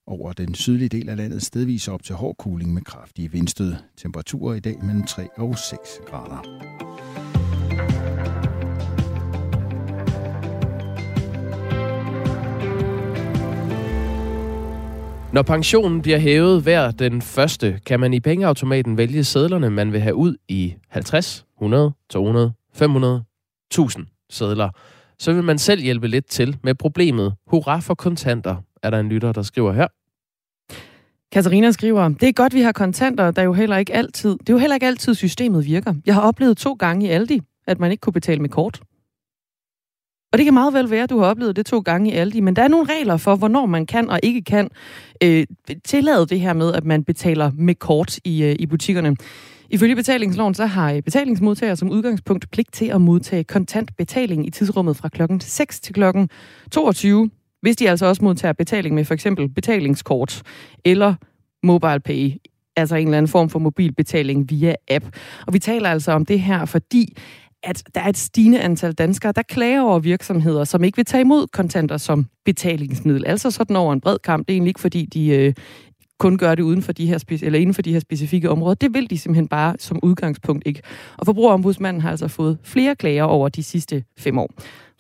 [0.07, 3.75] Over den sydlige del af landet stedvis op til hård kuling med kraftige vindstød.
[3.97, 6.43] Temperaturer i dag mellem 3 og 6 grader.
[15.33, 20.01] Når pensionen bliver hævet hver den første, kan man i pengeautomaten vælge sædlerne, man vil
[20.01, 23.25] have ud i 50, 100, 200, 500,
[23.71, 24.71] 1000 sædler.
[25.19, 27.35] Så vil man selv hjælpe lidt til med problemet.
[27.47, 29.87] Hurra for kontanter, er der en lytter, der skriver her.
[31.33, 34.53] Katarina skriver, det er godt, vi har kontanter, der jo heller ikke altid, det er
[34.53, 35.95] jo heller ikke altid systemet virker.
[36.07, 38.81] Jeg har oplevet to gange i Aldi, at man ikke kunne betale med kort.
[40.33, 42.41] Og det kan meget vel være, at du har oplevet det to gange i Aldi,
[42.41, 44.69] men der er nogle regler for, hvornår man kan og ikke kan
[45.23, 45.47] øh,
[45.85, 49.17] tillade det her med, at man betaler med kort i, øh, i butikkerne.
[49.71, 54.51] Ifølge betalingsloven, så har øh, betalingsmodtagere som udgangspunkt pligt til at modtage kontant betaling i
[54.51, 56.31] tidsrummet fra klokken 6 til klokken
[56.71, 57.31] 22,
[57.63, 60.43] hvis de altså også modtager betaling med for eksempel betalingskort
[60.85, 61.15] eller
[61.63, 62.33] mobile pay,
[62.77, 65.05] altså en eller anden form for mobilbetaling via app.
[65.47, 67.17] Og vi taler altså om det her, fordi
[67.63, 71.21] at der er et stigende antal danskere, der klager over virksomheder, som ikke vil tage
[71.21, 73.27] imod kontanter som betalingsmiddel.
[73.27, 74.49] Altså sådan over en bred kamp.
[74.49, 75.55] Det er egentlig ikke, fordi de øh,
[76.19, 78.75] kun gør det uden for de her, eller inden for de her specifikke områder.
[78.75, 80.83] Det vil de simpelthen bare som udgangspunkt ikke.
[81.19, 84.51] Og forbrugerombudsmanden har altså fået flere klager over de sidste fem år.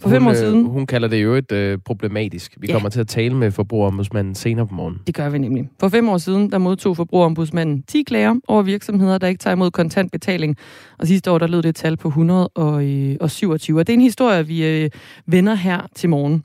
[0.03, 0.67] For hun, fem år øh, siden...
[0.67, 2.57] Hun kalder det jo et øh, problematisk.
[2.61, 2.73] Vi ja.
[2.73, 4.99] kommer til at tale med forbrugerombudsmanden senere på morgen.
[5.07, 5.69] Det gør vi nemlig.
[5.81, 9.71] For fem år siden, der modtog forbrugerombudsmanden 10 klager over virksomheder, der ikke tager imod
[9.71, 10.57] kontantbetaling.
[10.99, 13.81] Og sidste år, der lød det et tal på 127.
[13.81, 14.91] Og det er en historie, vi øh,
[15.27, 16.45] vender her til morgen.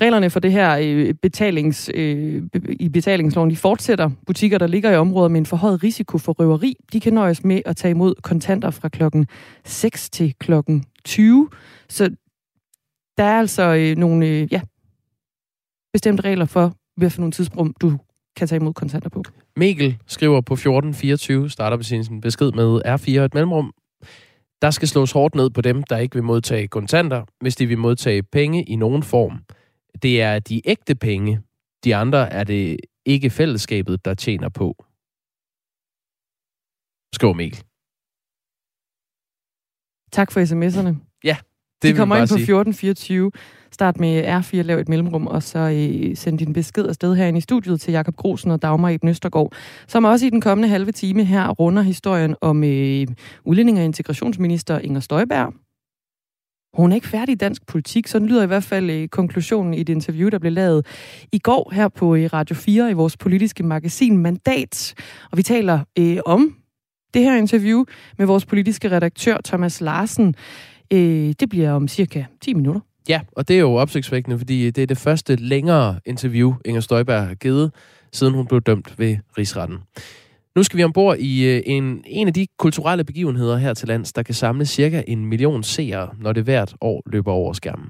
[0.00, 2.42] Reglerne for det her øh, betalings, øh,
[2.80, 4.10] i betalingsloven, de fortsætter.
[4.26, 7.62] Butikker, der ligger i områder med en forhøjet risiko for røveri, de kan nøjes med
[7.66, 9.26] at tage imod kontanter fra klokken
[9.64, 11.48] 6 til klokken 20.
[11.88, 12.10] Så
[13.20, 14.60] der er altså øh, nogle øh, ja,
[15.92, 17.98] bestemte regler for, hvad for nogle tidsrum du
[18.36, 19.22] kan tage imod kontanter på.
[19.56, 23.72] Mikkel skriver på 1424, starter sin besked med R4 et mellemrum.
[24.62, 27.78] Der skal slås hårdt ned på dem, der ikke vil modtage kontanter, hvis de vil
[27.78, 29.44] modtage penge i nogen form.
[30.02, 31.42] Det er de ægte penge.
[31.84, 34.84] De andre er det ikke fællesskabet, der tjener på.
[37.14, 37.64] Skriver Mikkel.
[40.12, 41.09] Tak for sms'erne.
[41.82, 43.30] Det De kommer ind på 1424.
[43.72, 47.40] Start med R4, lav et mellemrum, og så øh, send din besked afsted herinde i
[47.40, 49.52] studiet til Jakob Grosen og Dagmar Eben Østergaard,
[49.86, 53.06] som også i den kommende halve time her runder historien om øh,
[53.44, 55.54] udlænding- og integrationsminister Inger Støjberg.
[56.74, 59.82] Hun er ikke færdig i dansk politik, sådan lyder i hvert fald øh, konklusionen i
[59.82, 60.86] det interview, der blev lavet
[61.32, 64.94] i går her på øh, Radio 4 i vores politiske magasin Mandat.
[65.30, 66.54] Og vi taler øh, om
[67.14, 67.84] det her interview
[68.18, 70.34] med vores politiske redaktør Thomas Larsen.
[70.92, 72.80] Øh, det bliver om cirka 10 minutter.
[73.08, 77.26] Ja, og det er jo opsigtsvækkende, fordi det er det første længere interview, Inger Støjberg
[77.26, 77.72] har givet,
[78.12, 79.78] siden hun blev dømt ved rigsretten.
[80.56, 84.12] Nu skal vi ombord i øh, en, en af de kulturelle begivenheder her til lands,
[84.12, 87.86] der kan samle cirka en million seere, når det hvert år løber over skærmen.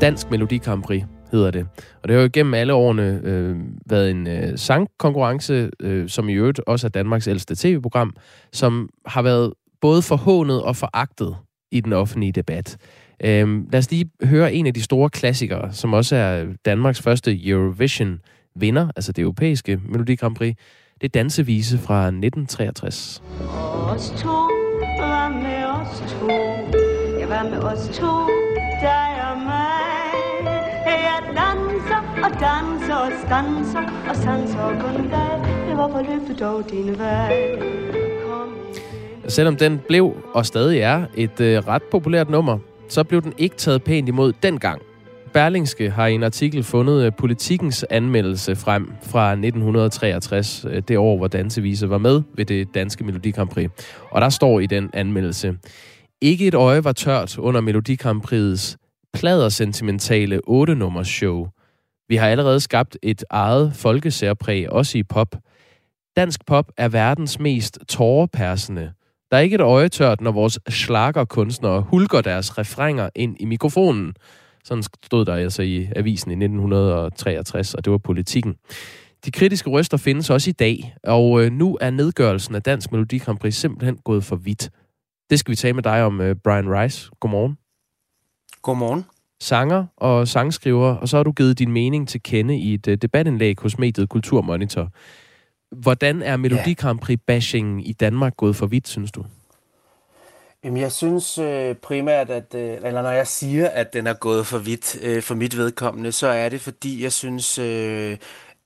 [0.00, 1.66] Dansk Melodi Grand Prix hedder det.
[2.02, 6.32] Og det har jo gennem alle årene øh, været en øh, sangkonkurrence, øh, som i
[6.32, 8.14] øvrigt også er Danmarks ældste tv-program,
[8.52, 11.36] som har været både forhånet og foragtet
[11.70, 12.76] i den offentlige debat.
[13.24, 17.48] Øh, lad os lige høre en af de store klassikere, som også er Danmarks første
[17.48, 18.20] Eurovision
[18.54, 20.56] vinder, altså det europæiske Melodi Grand Prix.
[21.00, 23.22] Det er dansevise fra 1963.
[23.88, 24.28] Os to,
[25.00, 26.28] var med os to,
[27.20, 28.06] jeg var med os to,
[28.80, 29.95] dig og mig.
[31.36, 35.32] Danser og danser og stanser og sanser og kun dig.
[35.68, 35.88] Det var
[36.28, 37.32] du dog din vej.
[39.28, 43.56] Selvom den blev og stadig er et øh, ret populært nummer, så blev den ikke
[43.56, 44.82] taget pænt imod dengang.
[45.32, 51.16] Berlingske har i en artikel fundet øh, politikens anmeldelse frem fra 1963, øh, det år,
[51.16, 53.70] hvor Dansevise var med ved det danske Melodi Grand Prix.
[54.10, 55.56] Og der står i den anmeldelse,
[56.20, 58.85] ikke et øje var tørt under Melodi Grand Prix's
[59.16, 61.46] pladersentimentale 8-nummers show.
[62.08, 65.36] Vi har allerede skabt et eget folkesærpræg, også i pop.
[66.16, 68.92] Dansk pop er verdens mest tårepersende.
[69.30, 74.14] Der er ikke et øje tørt, når vores slagerkunstnere hulker deres refrænger ind i mikrofonen.
[74.64, 78.54] Sådan stod der altså i avisen i 1963, og det var politikken.
[79.24, 83.18] De kritiske røster findes også i dag, og øh, nu er nedgørelsen af Dansk Melodi
[83.18, 84.70] Grand Prix simpelthen gået for vidt.
[85.30, 87.10] Det skal vi tale med dig om, øh, Brian Rice.
[87.20, 87.65] Godmorgen.
[88.66, 89.04] Godmorgen.
[89.40, 92.94] Sanger og sangskriver, og så har du givet din mening til kende i et uh,
[92.94, 94.88] debatindlæg hos mediet Kulturmonitor.
[95.72, 99.24] Hvordan er Melodi Grand Prix-bashingen i Danmark gået for vidt, synes du?
[100.64, 104.46] Jamen, jeg synes øh, primært, at, øh, eller når jeg siger, at den er gået
[104.46, 108.16] for vidt øh, for mit vedkommende, så er det fordi, jeg synes, øh,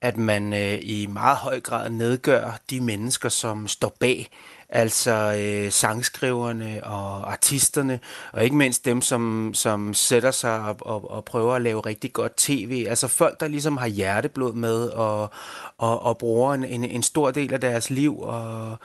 [0.02, 4.28] at man øh, i meget høj grad nedgør de mennesker, som står bag
[4.72, 8.00] altså øh, sangskriverne og artisterne,
[8.32, 12.12] og ikke mindst dem, som, som sætter sig op og, og prøver at lave rigtig
[12.12, 12.86] godt tv.
[12.88, 15.30] Altså folk, der ligesom har hjerteblod med og,
[15.78, 18.78] og, og bruger en, en, en stor del af deres liv og,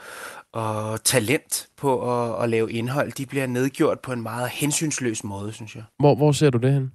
[0.52, 5.52] og talent på at, at lave indhold, de bliver nedgjort på en meget hensynsløs måde,
[5.52, 5.82] synes jeg.
[5.98, 6.92] Hvor, hvor ser du det hen?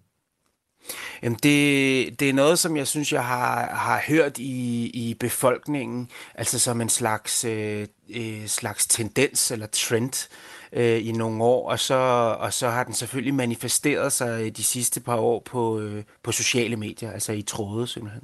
[1.24, 6.10] Jamen det, det er noget, som jeg synes, jeg har, har hørt i, i befolkningen,
[6.36, 10.30] altså som en slags, øh, øh, slags tendens eller trend
[10.74, 11.96] øh, i nogle år, og så,
[12.40, 16.76] og så har den selvfølgelig manifesteret sig de sidste par år på, øh, på sociale
[16.76, 18.24] medier, altså i tråde simpelthen.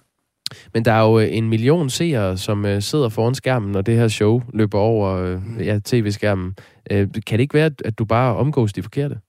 [0.74, 4.41] Men der er jo en million seere, som sidder foran skærmen, når det her show
[4.53, 6.55] løber over øh, ja, tv-skærmen.
[6.89, 9.20] Kan det ikke være, at du bare omgås de forkerte?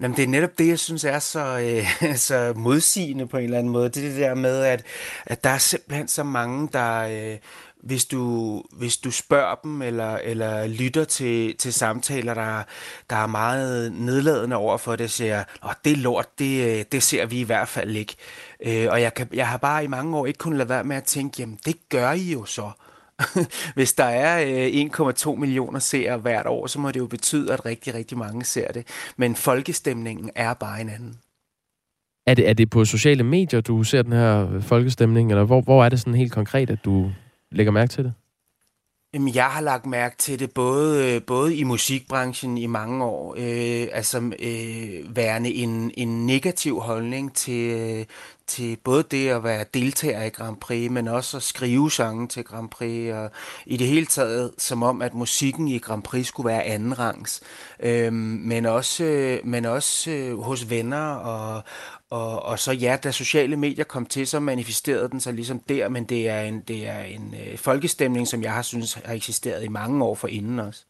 [0.00, 3.58] Jamen, det er netop det, jeg synes er så, øh, så modsigende på en eller
[3.58, 3.88] anden måde.
[3.88, 4.84] Det er det der med, at,
[5.26, 7.32] at der er simpelthen så mange, der...
[7.32, 7.38] Øh,
[7.82, 12.62] hvis du, hvis du spørger dem eller, eller lytter til, til samtaler, der,
[13.10, 17.02] der er meget nedladende over for det, siger, at det er lort, det, øh, det
[17.02, 18.16] ser vi i hvert fald ikke.
[18.66, 20.96] Øh, og jeg, kan, jeg har bare i mange år ikke kunnet lade være med
[20.96, 22.70] at tænke, jamen det gør I jo så.
[23.74, 27.66] Hvis der er øh, 1,2 millioner seere hvert år, så må det jo betyde, at
[27.66, 28.86] rigtig, rigtig mange ser det.
[29.16, 31.18] Men folkestemningen er bare en anden.
[32.26, 35.84] Er det, er det på sociale medier, du ser den her folkestemning, eller hvor, hvor
[35.84, 37.12] er det sådan helt konkret, at du
[37.50, 38.12] lægger mærke til det?
[39.14, 43.88] Jamen, jeg har lagt mærke til det både, både i musikbranchen i mange år, øh,
[43.92, 48.06] altså øh, værende en, en negativ holdning til,
[48.46, 52.44] til både det at være deltager i Grand Prix, men også at skrive sange til
[52.44, 53.30] Grand Prix, og
[53.66, 57.40] i det hele taget som om, at musikken i Grand Prix skulle være andenrangs.
[57.80, 61.62] Øh, men også, øh, men også øh, hos venner og,
[62.10, 65.88] og, og så ja, da sociale medier kom til, så manifesterede den sig ligesom der,
[65.88, 69.64] men det er en, det er en øh, folkestemning, som jeg har synes har eksisteret
[69.64, 70.84] i mange år for inden også.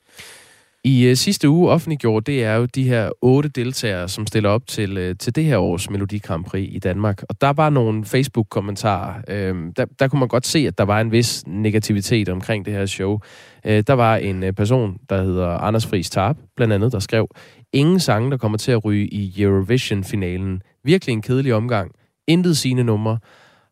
[0.85, 4.67] I øh, sidste uge offentliggjorde det er jo de her otte deltagere, som stiller op
[4.67, 7.23] til, øh, til det her års Melodi Grand Prix i Danmark.
[7.29, 9.23] Og der var nogle Facebook-kommentarer.
[9.29, 12.73] Øh, der, der kunne man godt se, at der var en vis negativitet omkring det
[12.73, 13.19] her show.
[13.67, 17.29] Øh, der var en øh, person, der hedder Anders Friis Tarp, blandt andet, der skrev,
[17.73, 20.63] ingen sange, der kommer til at ryge i Eurovision-finalen.
[20.85, 21.93] Virkelig en kedelig omgang.
[22.29, 23.19] Intet sine numre.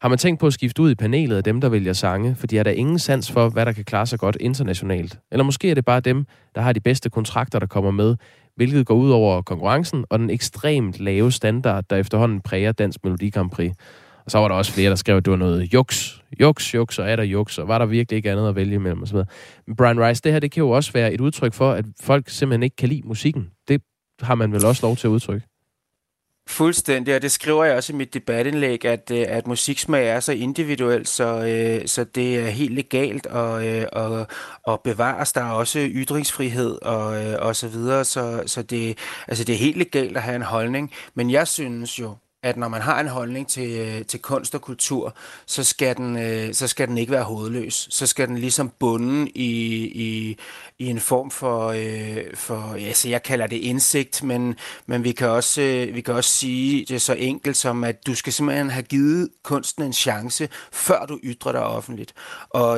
[0.01, 2.57] Har man tænkt på at skifte ud i panelet af dem, der vælger sange, fordi
[2.57, 5.19] er der ingen sans for, hvad der kan klare sig godt internationalt?
[5.33, 8.17] Eller måske er det bare dem, der har de bedste kontrakter, der kommer med,
[8.57, 13.31] hvilket går ud over konkurrencen og den ekstremt lave standard, der efterhånden præger Dansk Melodi
[13.31, 13.73] Grand Prix.
[14.25, 16.23] Og så var der også flere, der skrev, at det var noget juks.
[16.41, 19.03] Juks, juks, og er der juks, og var der virkelig ikke andet at vælge imellem
[19.03, 19.17] osv.
[19.67, 22.29] Men Brian Rice, det her, det kan jo også være et udtryk for, at folk
[22.29, 23.49] simpelthen ikke kan lide musikken.
[23.69, 23.83] Det
[24.21, 25.48] har man vel også lov til at udtrykke.
[26.49, 30.33] Fuldstændig, og det skriver jeg også i mit debatindlæg, at, øh, at musiksmag er så
[30.33, 34.27] individuelt, så, øh, så det er helt legalt og, og,
[34.63, 35.33] og bevares.
[35.33, 39.59] Der er også ytringsfrihed og, øh, og så videre, så, så det, altså det er
[39.59, 40.93] helt legalt at have en holdning.
[41.15, 44.61] Men jeg synes jo, at når man har en holdning til, øh, til kunst og
[44.61, 45.17] kultur,
[45.47, 47.89] så skal, den, øh, så skal den ikke være hovedløs.
[47.91, 50.39] Så skal den ligesom bunde i, i,
[50.79, 55.13] i en form for, øh, for for altså jeg kalder det indsigt, men, men vi,
[55.13, 58.83] kan også, vi kan også sige det så enkelt som, at du skal simpelthen have
[58.83, 62.15] givet kunsten en chance, før du ytrer dig offentligt.
[62.51, 62.71] Og,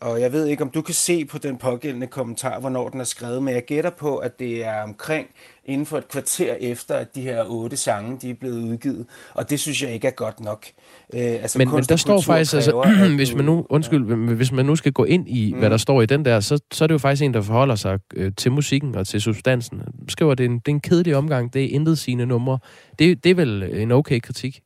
[0.00, 3.04] og jeg ved ikke, om du kan se på den pågældende kommentar, hvornår den er
[3.04, 5.28] skrevet, men jeg gætter på, at det er omkring
[5.64, 9.06] inden for et kvarter efter, at de her otte sange de er blevet udgivet.
[9.34, 10.66] Og det synes jeg ikke er godt nok.
[11.14, 12.82] Øh, altså, men, men der står faktisk, altså,
[13.16, 14.14] hvis man nu, undskyld, ja.
[14.14, 15.58] hvis man nu skal gå ind i, mm.
[15.58, 17.74] hvad der står i den der, så, så er det jo faktisk en, der forholder
[17.74, 19.82] sig øh, til musikken og til substansen.
[20.08, 22.58] Skriver, det er en, det er en kedelig omgang, det er intet sine numre.
[22.98, 24.60] Det, det er vel en okay kritik?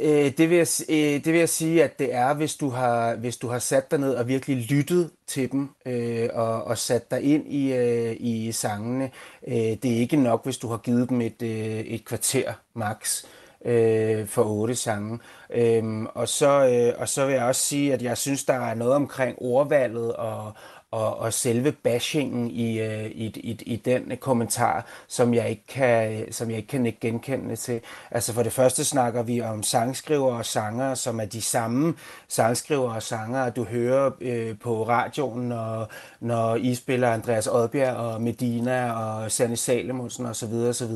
[0.00, 3.14] Øh, det, vil jeg, øh, det vil jeg sige, at det er, hvis du har,
[3.14, 7.10] hvis du har sat dig ned og virkelig lyttet til dem øh, og, og sat
[7.10, 9.10] dig ind i, øh, i sangene.
[9.48, 13.24] Øh, det er ikke nok, hvis du har givet dem et, øh, et kvarter max
[13.64, 15.18] øh, for otte sange.
[15.50, 18.74] Øhm, og, så, øh, og så vil jeg også sige, at jeg synes, der er
[18.74, 20.52] noget omkring ordvalget og,
[20.94, 26.32] og, og selve bashingen i, øh, i, i, i den kommentar, som jeg ikke kan,
[26.32, 27.80] som jeg ikke kan ikke genkende til.
[28.10, 31.94] Altså for det første snakker vi om sangskrivere og sanger, som er de samme
[32.28, 35.90] sangskrivere og sanger, du hører øh, på radioen, når,
[36.20, 40.52] når I spiller Andreas Odbjerg og Medina og Sanne Salomonsen osv.
[40.52, 40.92] osv.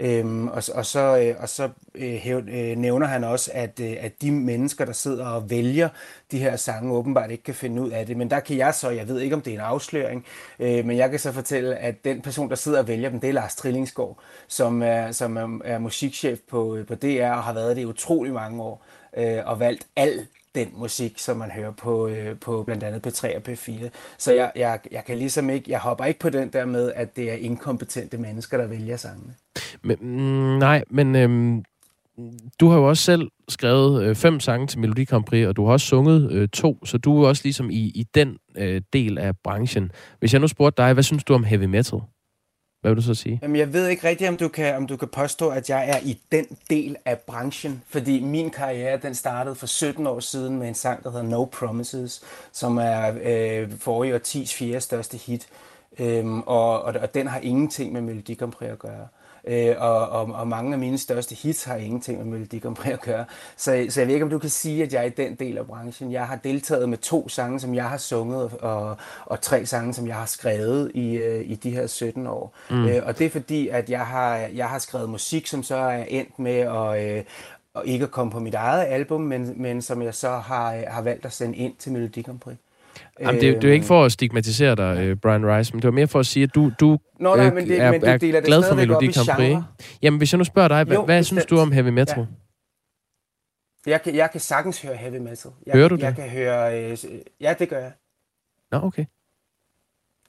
[0.00, 4.22] Øhm, og, og så, øh, og så øh, øh, nævner han også, at, øh, at
[4.22, 5.88] de mennesker, der sidder og vælger
[6.32, 8.16] de her sange, åbenbart ikke kan finde ud af det.
[8.16, 10.24] Men der kan jeg så, jeg ved ikke, om det er en afsløring,
[10.58, 13.28] øh, men jeg kan så fortælle, at den person, der sidder og vælger dem, det
[13.28, 14.18] er Lars Trillingsgaard,
[14.48, 17.86] som er, som er, er musikchef på, øh, på DR og har været det i
[17.86, 18.84] utrolig mange år
[19.16, 23.36] øh, og valgt al den musik, som man hører på, øh, på blandt andet P3
[23.36, 23.88] og P4.
[24.18, 27.16] Så jeg, jeg, jeg kan ligesom ikke, jeg hopper ikke på den der med, at
[27.16, 29.34] det er inkompetente mennesker, der vælger sangene.
[29.82, 31.64] Men, mm, nej, men øhm,
[32.60, 35.64] du har jo også selv skrevet øh, fem sange til Melodi Grand Prix, og du
[35.64, 39.18] har også sunget øh, to, så du er også ligesom i, i den øh, del
[39.18, 39.92] af branchen.
[40.18, 42.00] Hvis jeg nu spurgte dig, hvad synes du om heavy metal?
[42.80, 43.38] Hvad vil du så sige?
[43.42, 45.98] Jamen, jeg ved ikke rigtigt, om du, kan, om du kan påstå, at jeg er
[46.04, 50.68] i den del af branchen, fordi min karriere, den startede for 17 år siden med
[50.68, 55.48] en sang, der hedder No Promises, som er øh, forrige årtis fjerde største hit,
[55.98, 59.08] øhm, og, og, og den har ingenting med Melodi Grand Prix at gøre.
[59.46, 62.92] Øh, og, og, og mange af mine største hits har ingenting med Melodi Grand Prix
[62.92, 63.24] at gøre.
[63.56, 65.58] Så, så jeg ved ikke, om du kan sige, at jeg er i den del
[65.58, 66.12] af branchen.
[66.12, 70.06] Jeg har deltaget med to sange, som jeg har sunget, og, og tre sange, som
[70.06, 72.54] jeg har skrevet i, øh, i de her 17 år.
[72.70, 72.88] Mm.
[72.88, 76.04] Øh, og det er fordi, at jeg har, jeg har skrevet musik, som så er
[76.08, 77.24] endt med at, øh,
[77.74, 81.02] og ikke at komme på mit eget album, men, men som jeg så har, har
[81.02, 82.56] valgt at sende ind til Melodi Grand Prix.
[83.20, 85.92] Jamen, det, det er ikke for at stigmatisere dig, øh, Brian Rice, men det var
[85.92, 88.40] mere for at sige, at du, du Nå, nej, men det, er, men du er
[88.40, 89.56] glad for Melodi Grand Prix.
[90.02, 92.18] Jamen, hvis jeg nu spørger dig, jo, hvad, synes du om heavy metal?
[92.18, 93.90] Ja.
[93.90, 95.50] Jeg, kan, jeg kan sagtens høre heavy metal.
[95.66, 96.02] Jeg, Hører du det?
[96.02, 96.90] Jeg kan høre...
[96.90, 96.96] Øh,
[97.40, 97.92] ja, det gør jeg.
[98.72, 99.04] Nå, okay.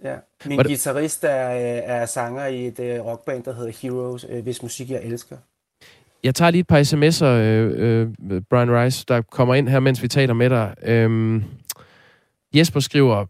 [0.04, 0.16] Ja.
[0.46, 0.66] Min det...
[0.68, 4.92] guitarist er, øh, er sanger i et uh, rockband, der hedder Heroes, uh, hvis musik
[4.92, 5.38] jeg elsker.
[6.24, 10.04] Jeg tager lige et par sms'er, øh, øh, Brian Rice, der kommer ind her, mens
[10.04, 10.76] vi taler med dig.
[10.84, 11.42] Øh,
[12.56, 13.26] Jesper skriver,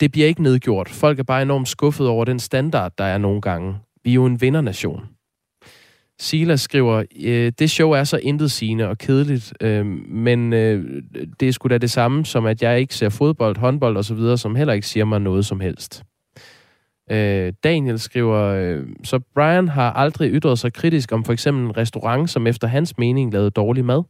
[0.00, 0.88] det bliver ikke nedgjort.
[0.88, 3.76] Folk er bare enormt skuffet over den standard, der er nogle gange.
[4.04, 5.08] Vi er jo en vindernation.
[6.20, 11.02] Silas skriver, øh, det show er så intetsigende og kedeligt, øh, men øh,
[11.40, 14.54] det er sgu da det samme, som at jeg ikke ser fodbold, håndbold osv., som
[14.54, 16.04] heller ikke siger mig noget som helst.
[17.10, 21.76] Øh, Daniel skriver, øh, så Brian har aldrig ytret sig kritisk om for eksempel en
[21.76, 24.02] restaurant, som efter hans mening lavede dårlig mad.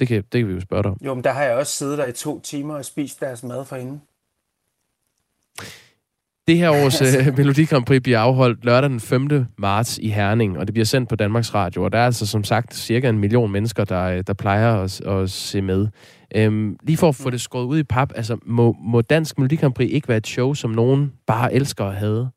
[0.00, 0.98] Det kan, det kan vi jo spørge dig om.
[1.04, 3.64] Jo, men der har jeg også siddet der i to timer og spist deres mad
[3.64, 4.00] for hende.
[6.46, 9.46] Det her års uh, Melodi Grand Prix bliver afholdt lørdag den 5.
[9.58, 11.84] marts i Herning, og det bliver sendt på Danmarks Radio.
[11.84, 15.00] Og der er altså som sagt cirka en million mennesker, der, øh, der plejer at,
[15.00, 15.88] at se med.
[16.34, 19.56] Øhm, lige for at få det skåret ud i pap, altså må, må Dansk Melodi
[19.56, 22.30] Grand Prix ikke være et show, som nogen bare elsker at have?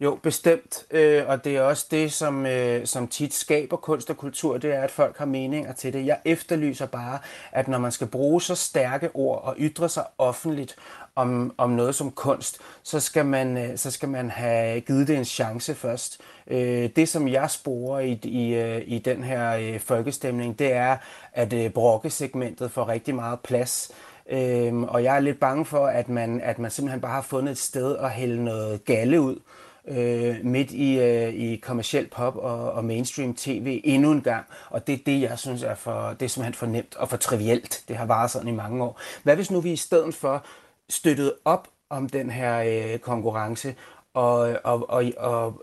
[0.00, 0.84] Jo, bestemt.
[0.90, 4.74] Øh, og det er også det, som, øh, som tit skaber kunst og kultur, det
[4.74, 6.06] er, at folk har meninger til det.
[6.06, 7.18] Jeg efterlyser bare,
[7.52, 10.76] at når man skal bruge så stærke ord og ytre sig offentligt
[11.14, 15.16] om, om noget som kunst, så skal, man, øh, så skal man have givet det
[15.16, 16.20] en chance først.
[16.46, 20.96] Øh, det, som jeg sporer i, i, øh, i den her øh, folkestemning, det er,
[21.32, 23.90] at øh, brokkesegmentet får rigtig meget plads.
[24.30, 27.52] Øhm, og jeg er lidt bange for, at man, at man simpelthen bare har fundet
[27.52, 29.40] et sted at hælde noget galle ud øh,
[29.88, 34.46] Øh, midt i, øh, i kommersiel pop og, og mainstream tv endnu en gang.
[34.70, 37.16] Og det er det, jeg synes er for, det er simpelthen for nemt og for
[37.16, 37.84] trivielt.
[37.88, 39.00] Det har varet sådan i mange år.
[39.22, 40.44] Hvad hvis nu vi i stedet for
[40.88, 43.74] støttede op om den her øh, konkurrence
[44.14, 45.60] og, og, og, og, og,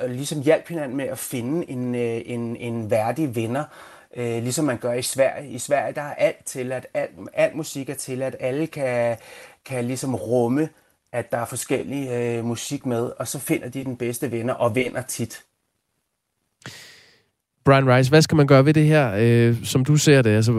[0.00, 3.64] og ligesom hjalp hinanden med at finde en, øh, en, en værdig vinder,
[4.16, 5.50] øh, ligesom man gør i Sverige.
[5.50, 9.16] I Sverige der er alt til, at alt, alt musik er til, at alle kan,
[9.64, 10.68] kan ligesom rumme
[11.12, 14.74] at der er forskellige øh, musik med, og så finder de den bedste vinder, og
[14.74, 15.44] vinder tit.
[17.64, 20.30] Brian Rice, hvad skal man gøre ved det her, øh, som du ser det?
[20.30, 20.52] Altså,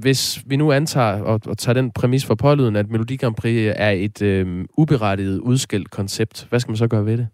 [0.00, 3.72] hvis vi nu antager og, og tager den præmis for pålyden, at Melodi Grand Prix
[3.76, 7.28] er et øh, uberettiget udskilt koncept, hvad skal man så gøre ved det?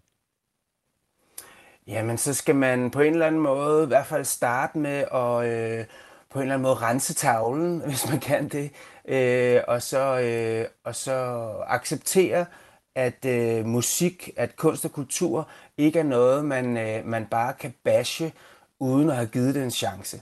[1.87, 5.53] Jamen, så skal man på en eller anden måde i hvert fald starte med at
[5.53, 5.85] øh,
[6.31, 8.71] på en eller anden måde rense tavlen, hvis man kan det,
[9.09, 12.47] øh, og, så, øh, og så acceptere,
[12.95, 17.75] at øh, musik, at kunst og kultur ikke er noget, man, øh, man bare kan
[17.85, 18.33] bashe,
[18.81, 20.21] uden at have givet det en chance.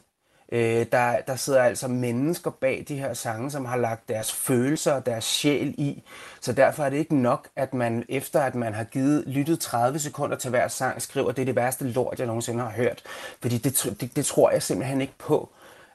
[0.52, 4.92] Øh, der, der sidder altså mennesker bag de her sange, som har lagt deres følelser
[4.92, 6.02] og deres sjæl i.
[6.40, 9.98] Så derfor er det ikke nok, at man efter at man har givet lyttet 30
[9.98, 13.02] sekunder til hver sang, skriver, det er det værste lort, jeg nogensinde har hørt.
[13.42, 15.48] Fordi det, det, det tror jeg simpelthen ikke på.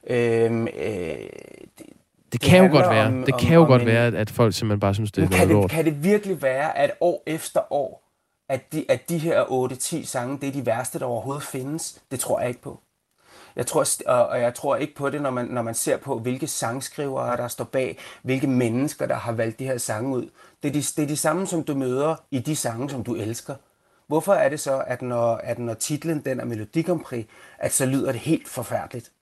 [0.06, 1.28] Øhm, øh, øh,
[1.78, 1.86] det,
[2.32, 3.06] det kan jo godt være.
[3.06, 3.88] Om, det kan om, jo om godt en...
[3.88, 6.90] være, at folk simpelthen bare synes, det er kan det, Kan det virkelig være, at
[7.00, 8.08] år efter år,
[8.48, 12.00] at de, at de her 8-10 sange, det er de værste, der overhovedet findes?
[12.10, 12.80] Det tror jeg ikke på.
[13.56, 16.46] Jeg tror, og jeg tror ikke på det, når man, når man ser på, hvilke
[16.46, 20.28] sangskrivere, der står bag, hvilke mennesker, der har valgt de her sange ud.
[20.62, 23.14] Det er de, det er de samme, som du møder i de sange, som du
[23.14, 23.54] elsker.
[24.06, 27.26] Hvorfor er det så, at når, at når titlen den er Melodi Grand Prix,
[27.58, 29.12] at så lyder det helt forfærdeligt?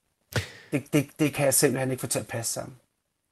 [0.71, 2.75] Det, det, det kan jeg simpelthen ikke få til at passe sammen.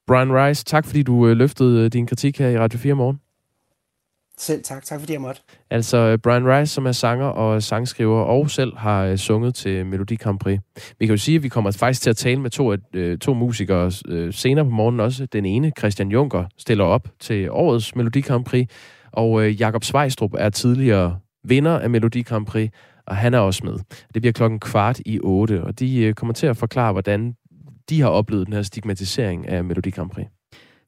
[0.07, 3.19] Brian Rice, tak fordi du øh, løftede øh, din kritik her i Radio 4 morgen.
[4.37, 4.83] Selv tak.
[4.83, 5.41] Tak fordi jeg måtte.
[5.69, 10.15] Altså øh, Brian Rice, som er sanger og sangskriver, og selv har sunget til Melodi
[10.15, 10.59] Grand Prix.
[10.99, 12.75] Vi kan jo sige, at vi kommer faktisk til at tale med to,
[13.21, 13.91] to musikere
[14.31, 15.25] senere på morgenen også.
[15.25, 18.67] Den ene, Christian Juncker, stiller op til årets Melodi Grand Prix,
[19.11, 22.69] og Jakob Svejstrup er tidligere vinder af Melodi Grand Prix,
[23.07, 23.73] og han er også med.
[24.13, 27.35] Det bliver klokken kvart i otte, og de kommer til at forklare, hvordan
[27.89, 30.27] de har oplevet den her stigmatisering af Melodi Grand Prix.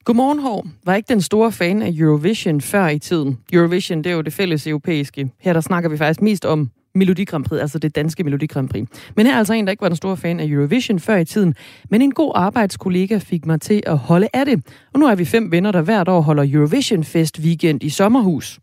[0.04, 0.66] Godmorgen, Hår.
[0.84, 3.38] Var ikke den store fan af Eurovision før i tiden.
[3.52, 5.30] Eurovision, det er jo det fælles europæiske.
[5.40, 8.68] Her der snakker vi faktisk mest om Melodi Grand Prix, altså det danske Melodi Grand
[8.68, 8.88] Prix.
[9.16, 11.24] Men her er altså en, der ikke var den store fan af Eurovision før i
[11.24, 11.54] tiden,
[11.90, 14.66] men en god arbejdskollega fik mig til at holde af det.
[14.94, 18.58] Og nu er vi fem venner, der hvert år holder Eurovision Fest weekend i sommerhus.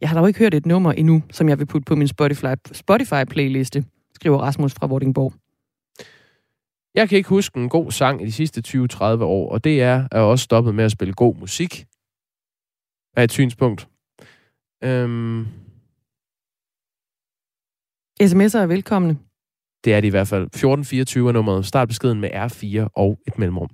[0.00, 2.46] Jeg har dog ikke hørt et nummer endnu, som jeg vil putte på min Spotify,
[2.72, 3.84] Spotify playliste,
[4.14, 5.32] skriver Rasmus fra Vordingborg.
[6.94, 10.08] Jeg kan ikke huske en god sang i de sidste 20-30 år, og det er,
[10.12, 11.86] at også stoppet med at spille god musik.
[13.16, 13.88] Er et synspunkt.
[14.84, 15.46] Øhm...
[18.22, 19.18] SMS'er er velkomne.
[19.84, 20.42] Det er det i hvert fald.
[20.42, 21.66] 1424 er nummeret.
[21.66, 23.70] Start beskeden med R4 og et mellemrum.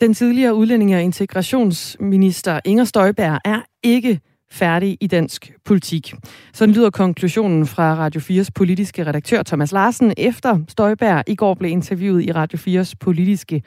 [0.00, 4.20] Den tidligere udlændinge- og integrationsminister Inger Støjberg er ikke
[4.52, 6.14] færdig i dansk politik.
[6.52, 11.70] Sådan lyder konklusionen fra Radio 4's politiske redaktør Thomas Larsen, efter Støjberg i går blev
[11.70, 13.62] interviewet i Radio 4's politiske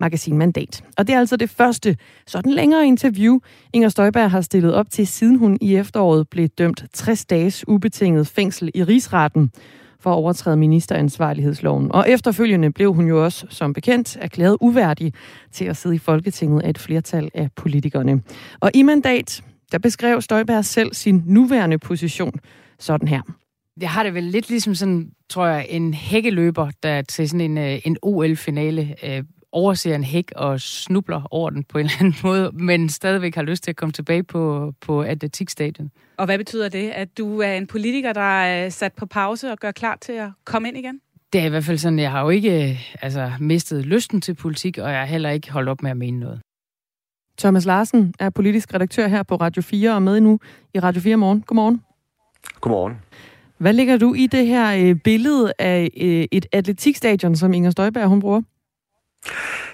[0.00, 0.84] magasin Mandat.
[0.98, 3.38] Og det er altså det første sådan længere interview,
[3.72, 8.26] Inger Støjberg har stillet op til, siden hun i efteråret blev dømt 60 dages ubetinget
[8.26, 9.50] fængsel i rigsretten
[10.00, 11.92] for at overtræde ministeransvarlighedsloven.
[11.92, 15.12] Og efterfølgende blev hun jo også, som bekendt, erklæret uværdig
[15.52, 18.22] til at sidde i Folketinget af et flertal af politikerne.
[18.60, 19.42] Og i mandat,
[19.72, 22.40] der beskrev Støjberg selv sin nuværende position
[22.78, 23.22] sådan her.
[23.80, 27.58] Jeg har det vel lidt ligesom sådan, tror jeg, en hækkeløber, der til sådan en,
[27.58, 32.16] øh, en OL-finale øh, overser en hæk og snubler over den på en eller anden
[32.22, 35.90] måde, men stadigvæk har lyst til at komme tilbage på, på atletikstadion.
[36.16, 36.90] Og hvad betyder det?
[36.90, 40.30] At du er en politiker, der er sat på pause og gør klar til at
[40.44, 41.00] komme ind igen?
[41.32, 44.78] Det er i hvert fald sådan, jeg har jo ikke altså, mistet lysten til politik,
[44.78, 46.40] og jeg har heller ikke holdt op med at mene noget.
[47.40, 50.38] Thomas Larsen er politisk redaktør her på Radio 4 og med nu
[50.74, 51.40] i Radio 4 morgen.
[51.40, 51.82] Godmorgen.
[52.60, 52.94] Godmorgen.
[53.58, 58.06] Hvad lægger du i det her øh, billede af øh, et atletikstadion, som Inger Støjberg
[58.06, 58.42] hun bruger?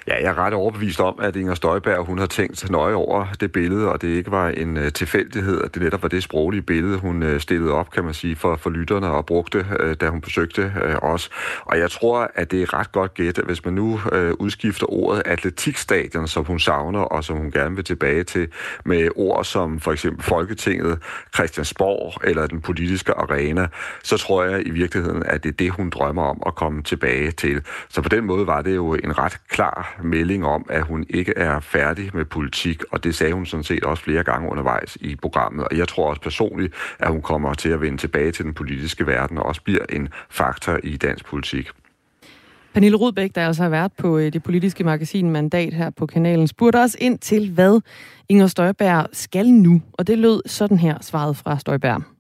[0.09, 3.53] Ja, jeg er ret overbevist om, at Inger Støjberg hun har tænkt nøje over det
[3.53, 6.99] billede, og det ikke var en uh, tilfældighed, at det netop var det sproglige billede,
[6.99, 10.21] hun uh, stillede op, kan man sige, for, for lytterne og brugte, uh, da hun
[10.21, 11.31] besøgte uh, os.
[11.61, 15.23] Og jeg tror, at det er ret godt gæt, hvis man nu uh, udskifter ordet
[15.25, 18.49] atletikstadion, som hun savner og som hun gerne vil tilbage til,
[18.85, 20.99] med ord som for eksempel Folketinget,
[21.35, 23.69] Christiansborg eller den politiske arena,
[24.03, 27.31] så tror jeg i virkeligheden, at det er det, hun drømmer om at komme tilbage
[27.31, 27.63] til.
[27.89, 31.33] Så på den måde var det jo en ret klar melding om, at hun ikke
[31.37, 35.17] er færdig med politik, og det sagde hun sådan set også flere gange undervejs i
[35.17, 35.69] programmet.
[35.71, 39.07] Og jeg tror også personligt, at hun kommer til at vende tilbage til den politiske
[39.07, 41.71] verden og også bliver en faktor i dansk politik.
[42.75, 46.49] Pernille Rudbæk, der altså har været på øh, det politiske magasin Mandat her på kanalen,
[46.49, 47.81] spurgte os ind til, hvad
[48.29, 49.83] Inger Støjberg skal nu.
[49.93, 52.16] Og det lød sådan her, svaret fra Støjberg.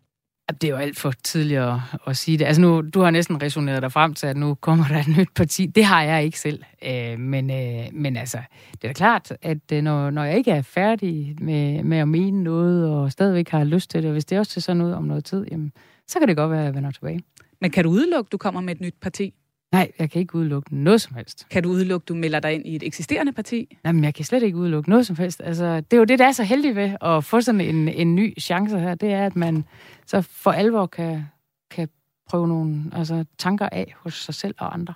[0.52, 1.74] Det er jo alt for tidligt at,
[2.06, 2.44] at sige det.
[2.44, 5.28] Altså nu, du har næsten resoneret dig frem til, at nu kommer der et nyt
[5.34, 5.66] parti.
[5.66, 6.62] Det har jeg ikke selv.
[6.84, 8.38] Øh, men, øh, men altså,
[8.72, 12.08] det er da klart, at øh, når, når jeg ikke er færdig med, med at
[12.08, 14.92] mene noget, og stadigvæk har lyst til det, og hvis det også ser sådan ud
[14.92, 15.72] om noget tid, jamen,
[16.06, 17.20] så kan det godt være, at jeg vender tilbage.
[17.60, 19.34] Men kan du udelukke, at du kommer med et nyt parti?
[19.72, 21.46] Nej, jeg kan ikke udelukke noget som helst.
[21.50, 23.78] Kan du udelukke, du melder dig ind i et eksisterende parti?
[23.84, 25.42] Jamen, jeg kan slet ikke udelukke noget som helst.
[25.44, 28.14] Altså, det er jo det, der er så heldigt ved at få sådan en, en
[28.14, 29.64] ny chance her, det er, at man
[30.06, 31.24] så for alvor kan,
[31.70, 31.88] kan
[32.30, 34.94] prøve nogle altså, tanker af hos sig selv og andre.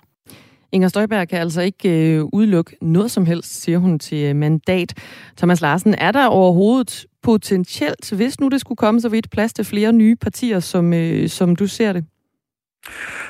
[0.71, 4.93] Inger Støjberg kan altså ikke øh, udelukke noget som helst, siger hun til øh, mandat.
[5.37, 9.65] Thomas Larsen, er der overhovedet potentielt, hvis nu det skulle komme så vidt, plads til
[9.65, 12.05] flere nye partier, som, øh, som du ser det?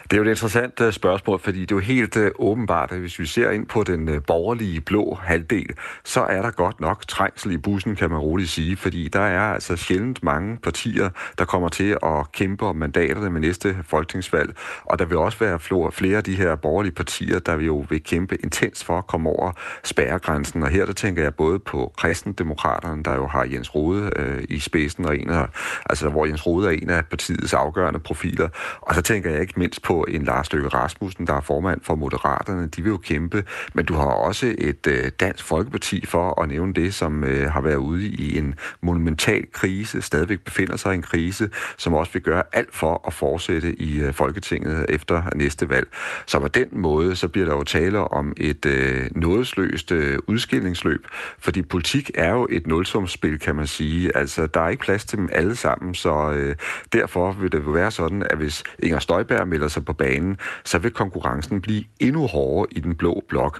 [0.04, 3.00] Det er jo et interessant øh, spørgsmål, fordi det er jo helt øh, åbenbart, at
[3.00, 5.70] hvis vi ser ind på den øh, borgerlige blå halvdel,
[6.04, 9.54] så er der godt nok trængsel i bussen, kan man roligt sige, fordi der er
[9.54, 15.00] altså sjældent mange partier, der kommer til at kæmpe om mandaterne med næste folketingsvalg, og
[15.00, 15.60] der vil også være
[15.92, 19.30] flere af de her borgerlige partier, der vil jo vil kæmpe intens for at komme
[19.30, 19.52] over
[19.84, 24.44] spærregrænsen, og her der tænker jeg både på kristendemokraterne, der jo har Jens Rode øh,
[24.50, 25.48] i spidsen, og en af,
[25.86, 28.50] altså hvor Jens Rode er en af partiets afgørende profiler,
[28.82, 31.96] og så tænker jeg ikke mindst på en Lars Løkke Rasmussen, der er formand for
[31.96, 32.68] Moderaterne.
[32.68, 36.74] De vil jo kæmpe, men du har også et øh, Dansk Folkeparti for at nævne
[36.74, 41.02] det, som øh, har været ude i en monumental krise, stadigvæk befinder sig i en
[41.02, 45.88] krise, som også vil gøre alt for at fortsætte i øh, Folketinget efter næste valg.
[46.26, 51.08] Så på den måde, så bliver der jo tale om et øh, nådesløst øh, udskillingsløb,
[51.40, 54.18] fordi politik er jo et nulsumsspil, kan man sige.
[54.18, 56.56] Altså, der er ikke plads til dem alle sammen, så øh,
[56.94, 60.92] derfor vil det være sådan, at hvis Inger Støjberg melder sig på banen, så vil
[60.92, 63.60] konkurrencen blive endnu hårdere i den blå blok.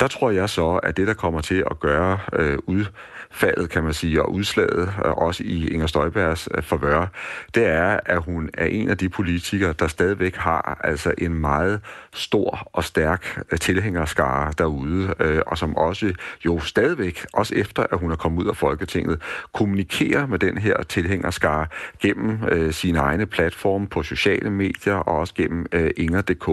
[0.00, 2.84] Der tror jeg så, at det, der kommer til at gøre øh, ud
[3.30, 7.06] faldet, kan man sige, og udslaget, øh, også i Inger Støjbergs øh, forvør,
[7.54, 11.80] det er, at hun er en af de politikere, der stadigvæk har altså en meget
[12.12, 15.14] stor og stærk øh, tilhængerskare derude,
[15.46, 16.14] og som også
[16.44, 19.22] jo stadigvæk, også efter at hun er kommet ud af Folketinget,
[19.52, 21.66] kommunikerer med den her tilhængerskare
[22.00, 26.48] gennem øh, sine egne platforme på sociale medier og også gennem øh, Inger.dk.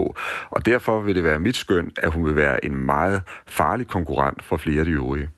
[0.50, 4.44] Og derfor vil det være mit skøn, at hun vil være en meget farlig konkurrent
[4.44, 5.28] for flere af de øvrige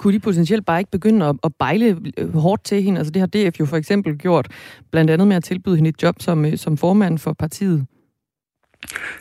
[0.00, 2.98] kunne de potentielt bare ikke begynde at, at bejle øh, hårdt til hende?
[2.98, 4.48] Altså det har DF jo for eksempel gjort,
[4.90, 7.86] blandt andet med at tilbyde hende et job som, øh, som formand for partiet.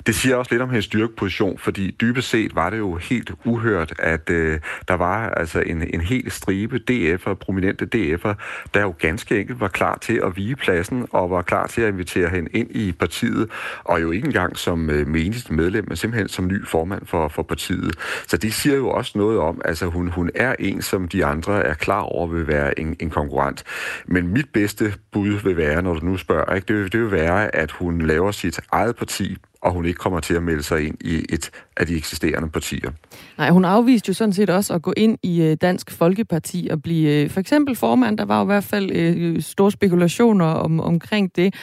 [0.08, 3.94] Det siger også lidt om hendes styrkeposition, fordi dybest set var det jo helt uhørt,
[4.00, 8.34] at øh, der var altså en, en hel stribe DF'er, prominente DF'er,
[8.74, 11.94] der jo ganske enkelt var klar til at vige pladsen og var klar til at
[11.94, 13.50] invitere hende ind i partiet,
[13.84, 17.44] og jo ikke engang som øh, menigste medlem, men simpelthen som ny formand for, for
[17.44, 17.96] partiet.
[18.28, 21.64] Så det siger jo også noget om, altså hun, hun er en, som de andre
[21.64, 23.64] er klar over vil være en, en konkurrent.
[24.08, 27.56] Men mit bedste bud vil være, når du nu spørger, ikke, det, det vil være,
[27.56, 30.96] at hun laver sit eget parti og hun ikke kommer til at melde sig ind
[31.02, 32.92] i et af de eksisterende partier.
[33.38, 36.82] Nej, hun afviste jo sådan set også at gå ind i øh, Dansk Folkeparti og
[36.82, 38.18] blive øh, for eksempel formand.
[38.18, 41.54] Der var jo i hvert fald øh, store spekulationer om, omkring det.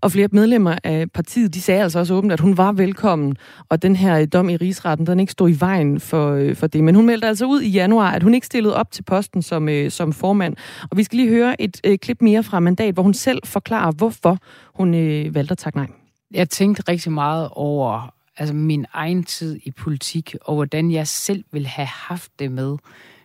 [0.00, 3.36] Og flere medlemmer af partiet, de sagde altså også åbent, at hun var velkommen,
[3.68, 6.84] og den her dom i rigsretten, den ikke stod i vejen for, for det.
[6.84, 9.68] Men hun meldte altså ud i januar, at hun ikke stillede op til posten som,
[9.88, 10.56] som formand.
[10.90, 14.38] Og vi skal lige høre et, klip mere fra mandat, hvor hun selv forklarer, hvorfor
[14.74, 14.92] hun
[15.34, 16.03] valgte at takke nej
[16.34, 21.44] jeg tænkte rigtig meget over altså min egen tid i politik, og hvordan jeg selv
[21.52, 22.76] ville have haft det med,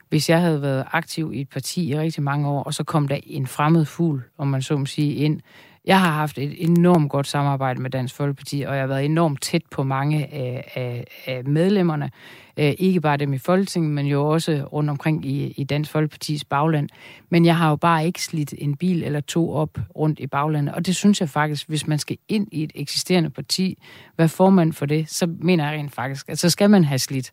[0.09, 3.07] hvis jeg havde været aktiv i et parti i rigtig mange år, og så kom
[3.07, 5.41] der en fremmed fugl, om man så må sige, ind,
[5.89, 9.41] jeg har haft et enormt godt samarbejde med Dansk Folkeparti, og jeg har været enormt
[9.41, 12.11] tæt på mange af, af, af medlemmerne.
[12.57, 16.45] Øh, ikke bare dem i Folketinget, men jo også rundt omkring i, i Dansk Folkepartis
[16.45, 16.89] bagland.
[17.29, 20.75] Men jeg har jo bare ikke slidt en bil eller to op rundt i baglandet.
[20.75, 23.77] Og det synes jeg faktisk, hvis man skal ind i et eksisterende parti,
[24.17, 27.31] være formand for det, så mener jeg rent faktisk, at så skal man have slidt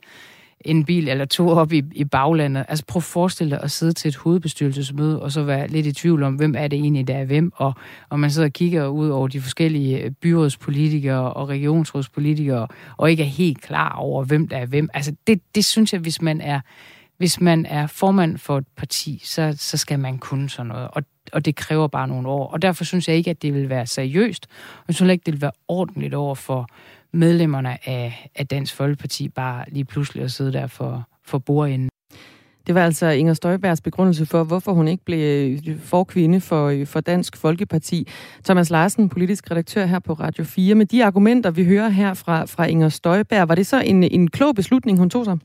[0.60, 2.64] en bil eller to op i, i baglandet.
[2.68, 5.92] Altså prøv at forestille dig at sidde til et hovedbestyrelsesmøde, og så være lidt i
[5.92, 7.74] tvivl om, hvem er det egentlig, der er hvem, og,
[8.08, 13.22] og man sidder og kigger ud over de forskellige øh, byrådspolitikere og regionsrådspolitikere, og ikke
[13.22, 14.88] er helt klar over, hvem der er hvem.
[14.94, 16.60] Altså det, det synes jeg, hvis man er
[17.18, 20.88] hvis man er formand for et parti, så, så skal man kunne sådan noget.
[20.92, 21.02] Og,
[21.32, 22.50] og det kræver bare nogle år.
[22.50, 24.46] Og derfor synes jeg ikke, at det vil være seriøst.
[24.78, 26.68] Og jeg synes ikke, det vil være ordentligt over for,
[27.16, 31.88] medlemmerne af, af Dansk Folkeparti bare lige pludselig at sidde der for, for bordenden.
[32.66, 36.86] Det var altså Inger Støjbergs begrundelse for, hvorfor hun ikke blev øh, forkvinde for, øh,
[36.86, 38.08] for Dansk Folkeparti.
[38.44, 40.74] Thomas Larsen, politisk redaktør her på Radio 4.
[40.74, 44.30] Med de argumenter, vi hører her fra, fra Inger Støjberg, var det så en, en
[44.30, 45.38] klog beslutning, hun tog sig?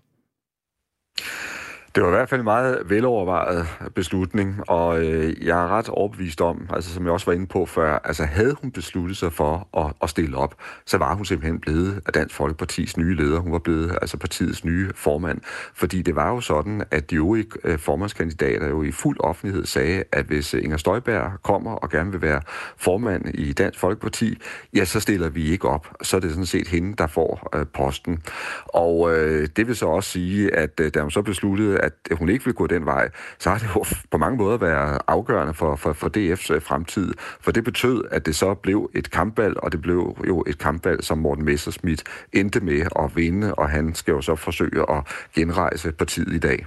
[1.95, 6.41] Det var i hvert fald en meget velovervejet beslutning, og øh, jeg er ret overbevist
[6.41, 9.67] om, altså som jeg også var inde på før, altså havde hun besluttet sig for
[9.77, 13.39] at, at stille op, så var hun simpelthen blevet af Dansk Folkepartis nye leder.
[13.39, 15.41] Hun var blevet altså partiets nye formand,
[15.73, 20.03] fordi det var jo sådan, at de øvrige øh, formandskandidater jo i fuld offentlighed sagde,
[20.11, 22.41] at hvis Inger Støjberg kommer og gerne vil være
[22.77, 24.37] formand i Dansk Folkeparti,
[24.75, 25.87] ja, så stiller vi ikke op.
[26.01, 28.23] Så er det sådan set hende, der får øh, posten.
[28.65, 32.29] Og øh, det vil så også sige, at øh, da hun så besluttede, at hun
[32.29, 33.09] ikke vil gå den vej,
[33.39, 37.13] så har det jo på mange måder været afgørende for, for, for DF's øh, fremtid.
[37.41, 41.03] For det betød, at det så blev et kampvalg, og det blev jo et kampvalg,
[41.03, 42.03] som Morten Messerschmidt
[42.33, 45.03] endte med at vinde, og han skal jo så forsøge at
[45.35, 46.65] genrejse partiet i dag.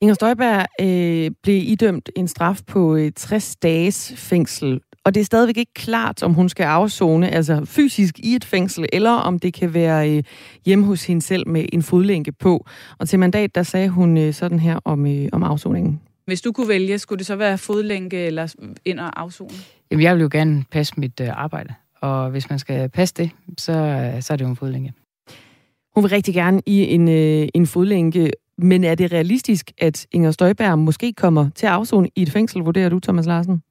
[0.00, 5.24] Inger Støjberg øh, blev idømt en straf på øh, 60 dages fængsel og det er
[5.24, 9.54] stadigvæk ikke klart, om hun skal afzone, altså fysisk i et fængsel, eller om det
[9.54, 10.22] kan være øh,
[10.66, 12.66] hjemme hos hende selv med en fodlænke på.
[12.98, 16.00] Og til mandat, der sagde hun øh, sådan her om, øh, om afsoningen.
[16.26, 19.50] Hvis du kunne vælge, skulle det så være fodlænke eller ind og afzone?
[19.90, 21.74] Jamen, jeg vil jo gerne passe mit arbejde.
[22.00, 23.72] Og hvis man skal passe det, så,
[24.20, 24.92] så er det jo en fodlænke.
[25.94, 30.30] Hun vil rigtig gerne i en, øh, en fodlænke, men er det realistisk, at Inger
[30.30, 33.62] Støjberg måske kommer til at afzone i et fængsel, vurderer du, Thomas Larsen?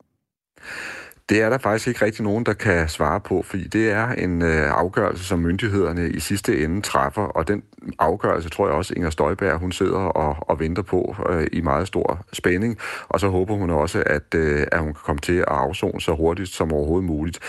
[1.31, 4.41] Det er der faktisk ikke rigtig nogen, der kan svare på, fordi det er en
[4.41, 7.63] øh, afgørelse, som myndighederne i sidste ende træffer, og den
[7.99, 11.87] afgørelse tror jeg også, Inger Støjberg, hun sidder og, og venter på øh, i meget
[11.87, 12.77] stor spænding,
[13.09, 16.15] og så håber hun også, at, øh, at hun kan komme til at afzone så
[16.15, 17.39] hurtigt som overhovedet muligt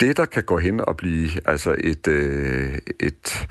[0.00, 3.46] det, der kan gå hen og blive altså et, øh, et,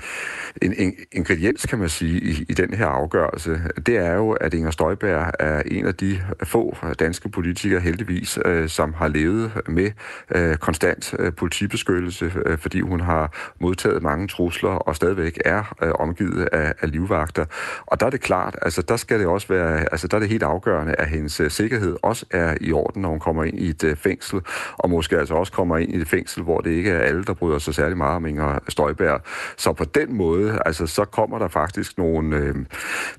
[0.62, 4.54] en, en ingrediens, kan man sige, i, i den her afgørelse, det er jo, at
[4.54, 9.90] Inger Støjberg er en af de få danske politikere, heldigvis, øh, som har levet med
[10.34, 15.92] øh, konstant øh, politibeskyttelse, øh, fordi hun har modtaget mange trusler og stadigvæk er øh,
[15.98, 17.44] omgivet af, af livvagter.
[17.86, 20.28] Og der er det klart, altså der skal det også være, altså der er det
[20.28, 23.68] helt afgørende, at hendes øh, sikkerhed også er i orden, når hun kommer ind i
[23.68, 24.40] et øh, fængsel,
[24.78, 27.34] og måske altså også kommer ind i et fængsel, hvor det ikke er alle, der
[27.34, 29.20] bryder sig særlig meget om Inger Støjberg.
[29.56, 32.54] Så på den måde, altså, så kommer der faktisk nogle, øh,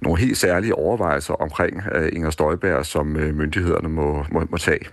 [0.02, 4.86] nogle helt særlige overvejelser omkring øh, Inger Støjberg, som øh, myndighederne må, må, må tage.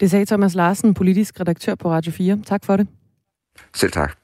[0.00, 2.40] Det sagde Thomas Larsen, politisk redaktør på Radio 4.
[2.46, 2.88] Tak for det.
[3.74, 4.16] Selv tak.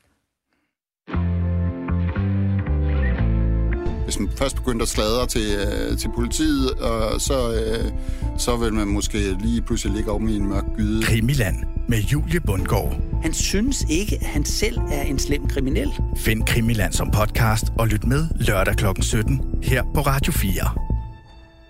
[4.09, 7.93] Hvis man først begyndte at sladre til, øh, til politiet, og så, øh,
[8.39, 11.03] så vil man måske lige pludselig ligge om i en mørk gyde.
[11.03, 11.57] Krimiland
[11.89, 12.97] med Julie Bundgaard.
[13.23, 15.93] Han synes ikke, at han selv er en slem kriminel.
[16.17, 18.85] Find Krimiland som podcast og lyt med lørdag kl.
[19.01, 20.53] 17 her på Radio 4.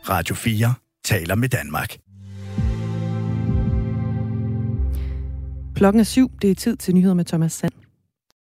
[0.08, 0.74] Radio 4
[1.04, 1.96] taler med Danmark.
[5.74, 6.30] Klokken er syv.
[6.42, 7.87] Det er tid til nyheder med Thomas Sand.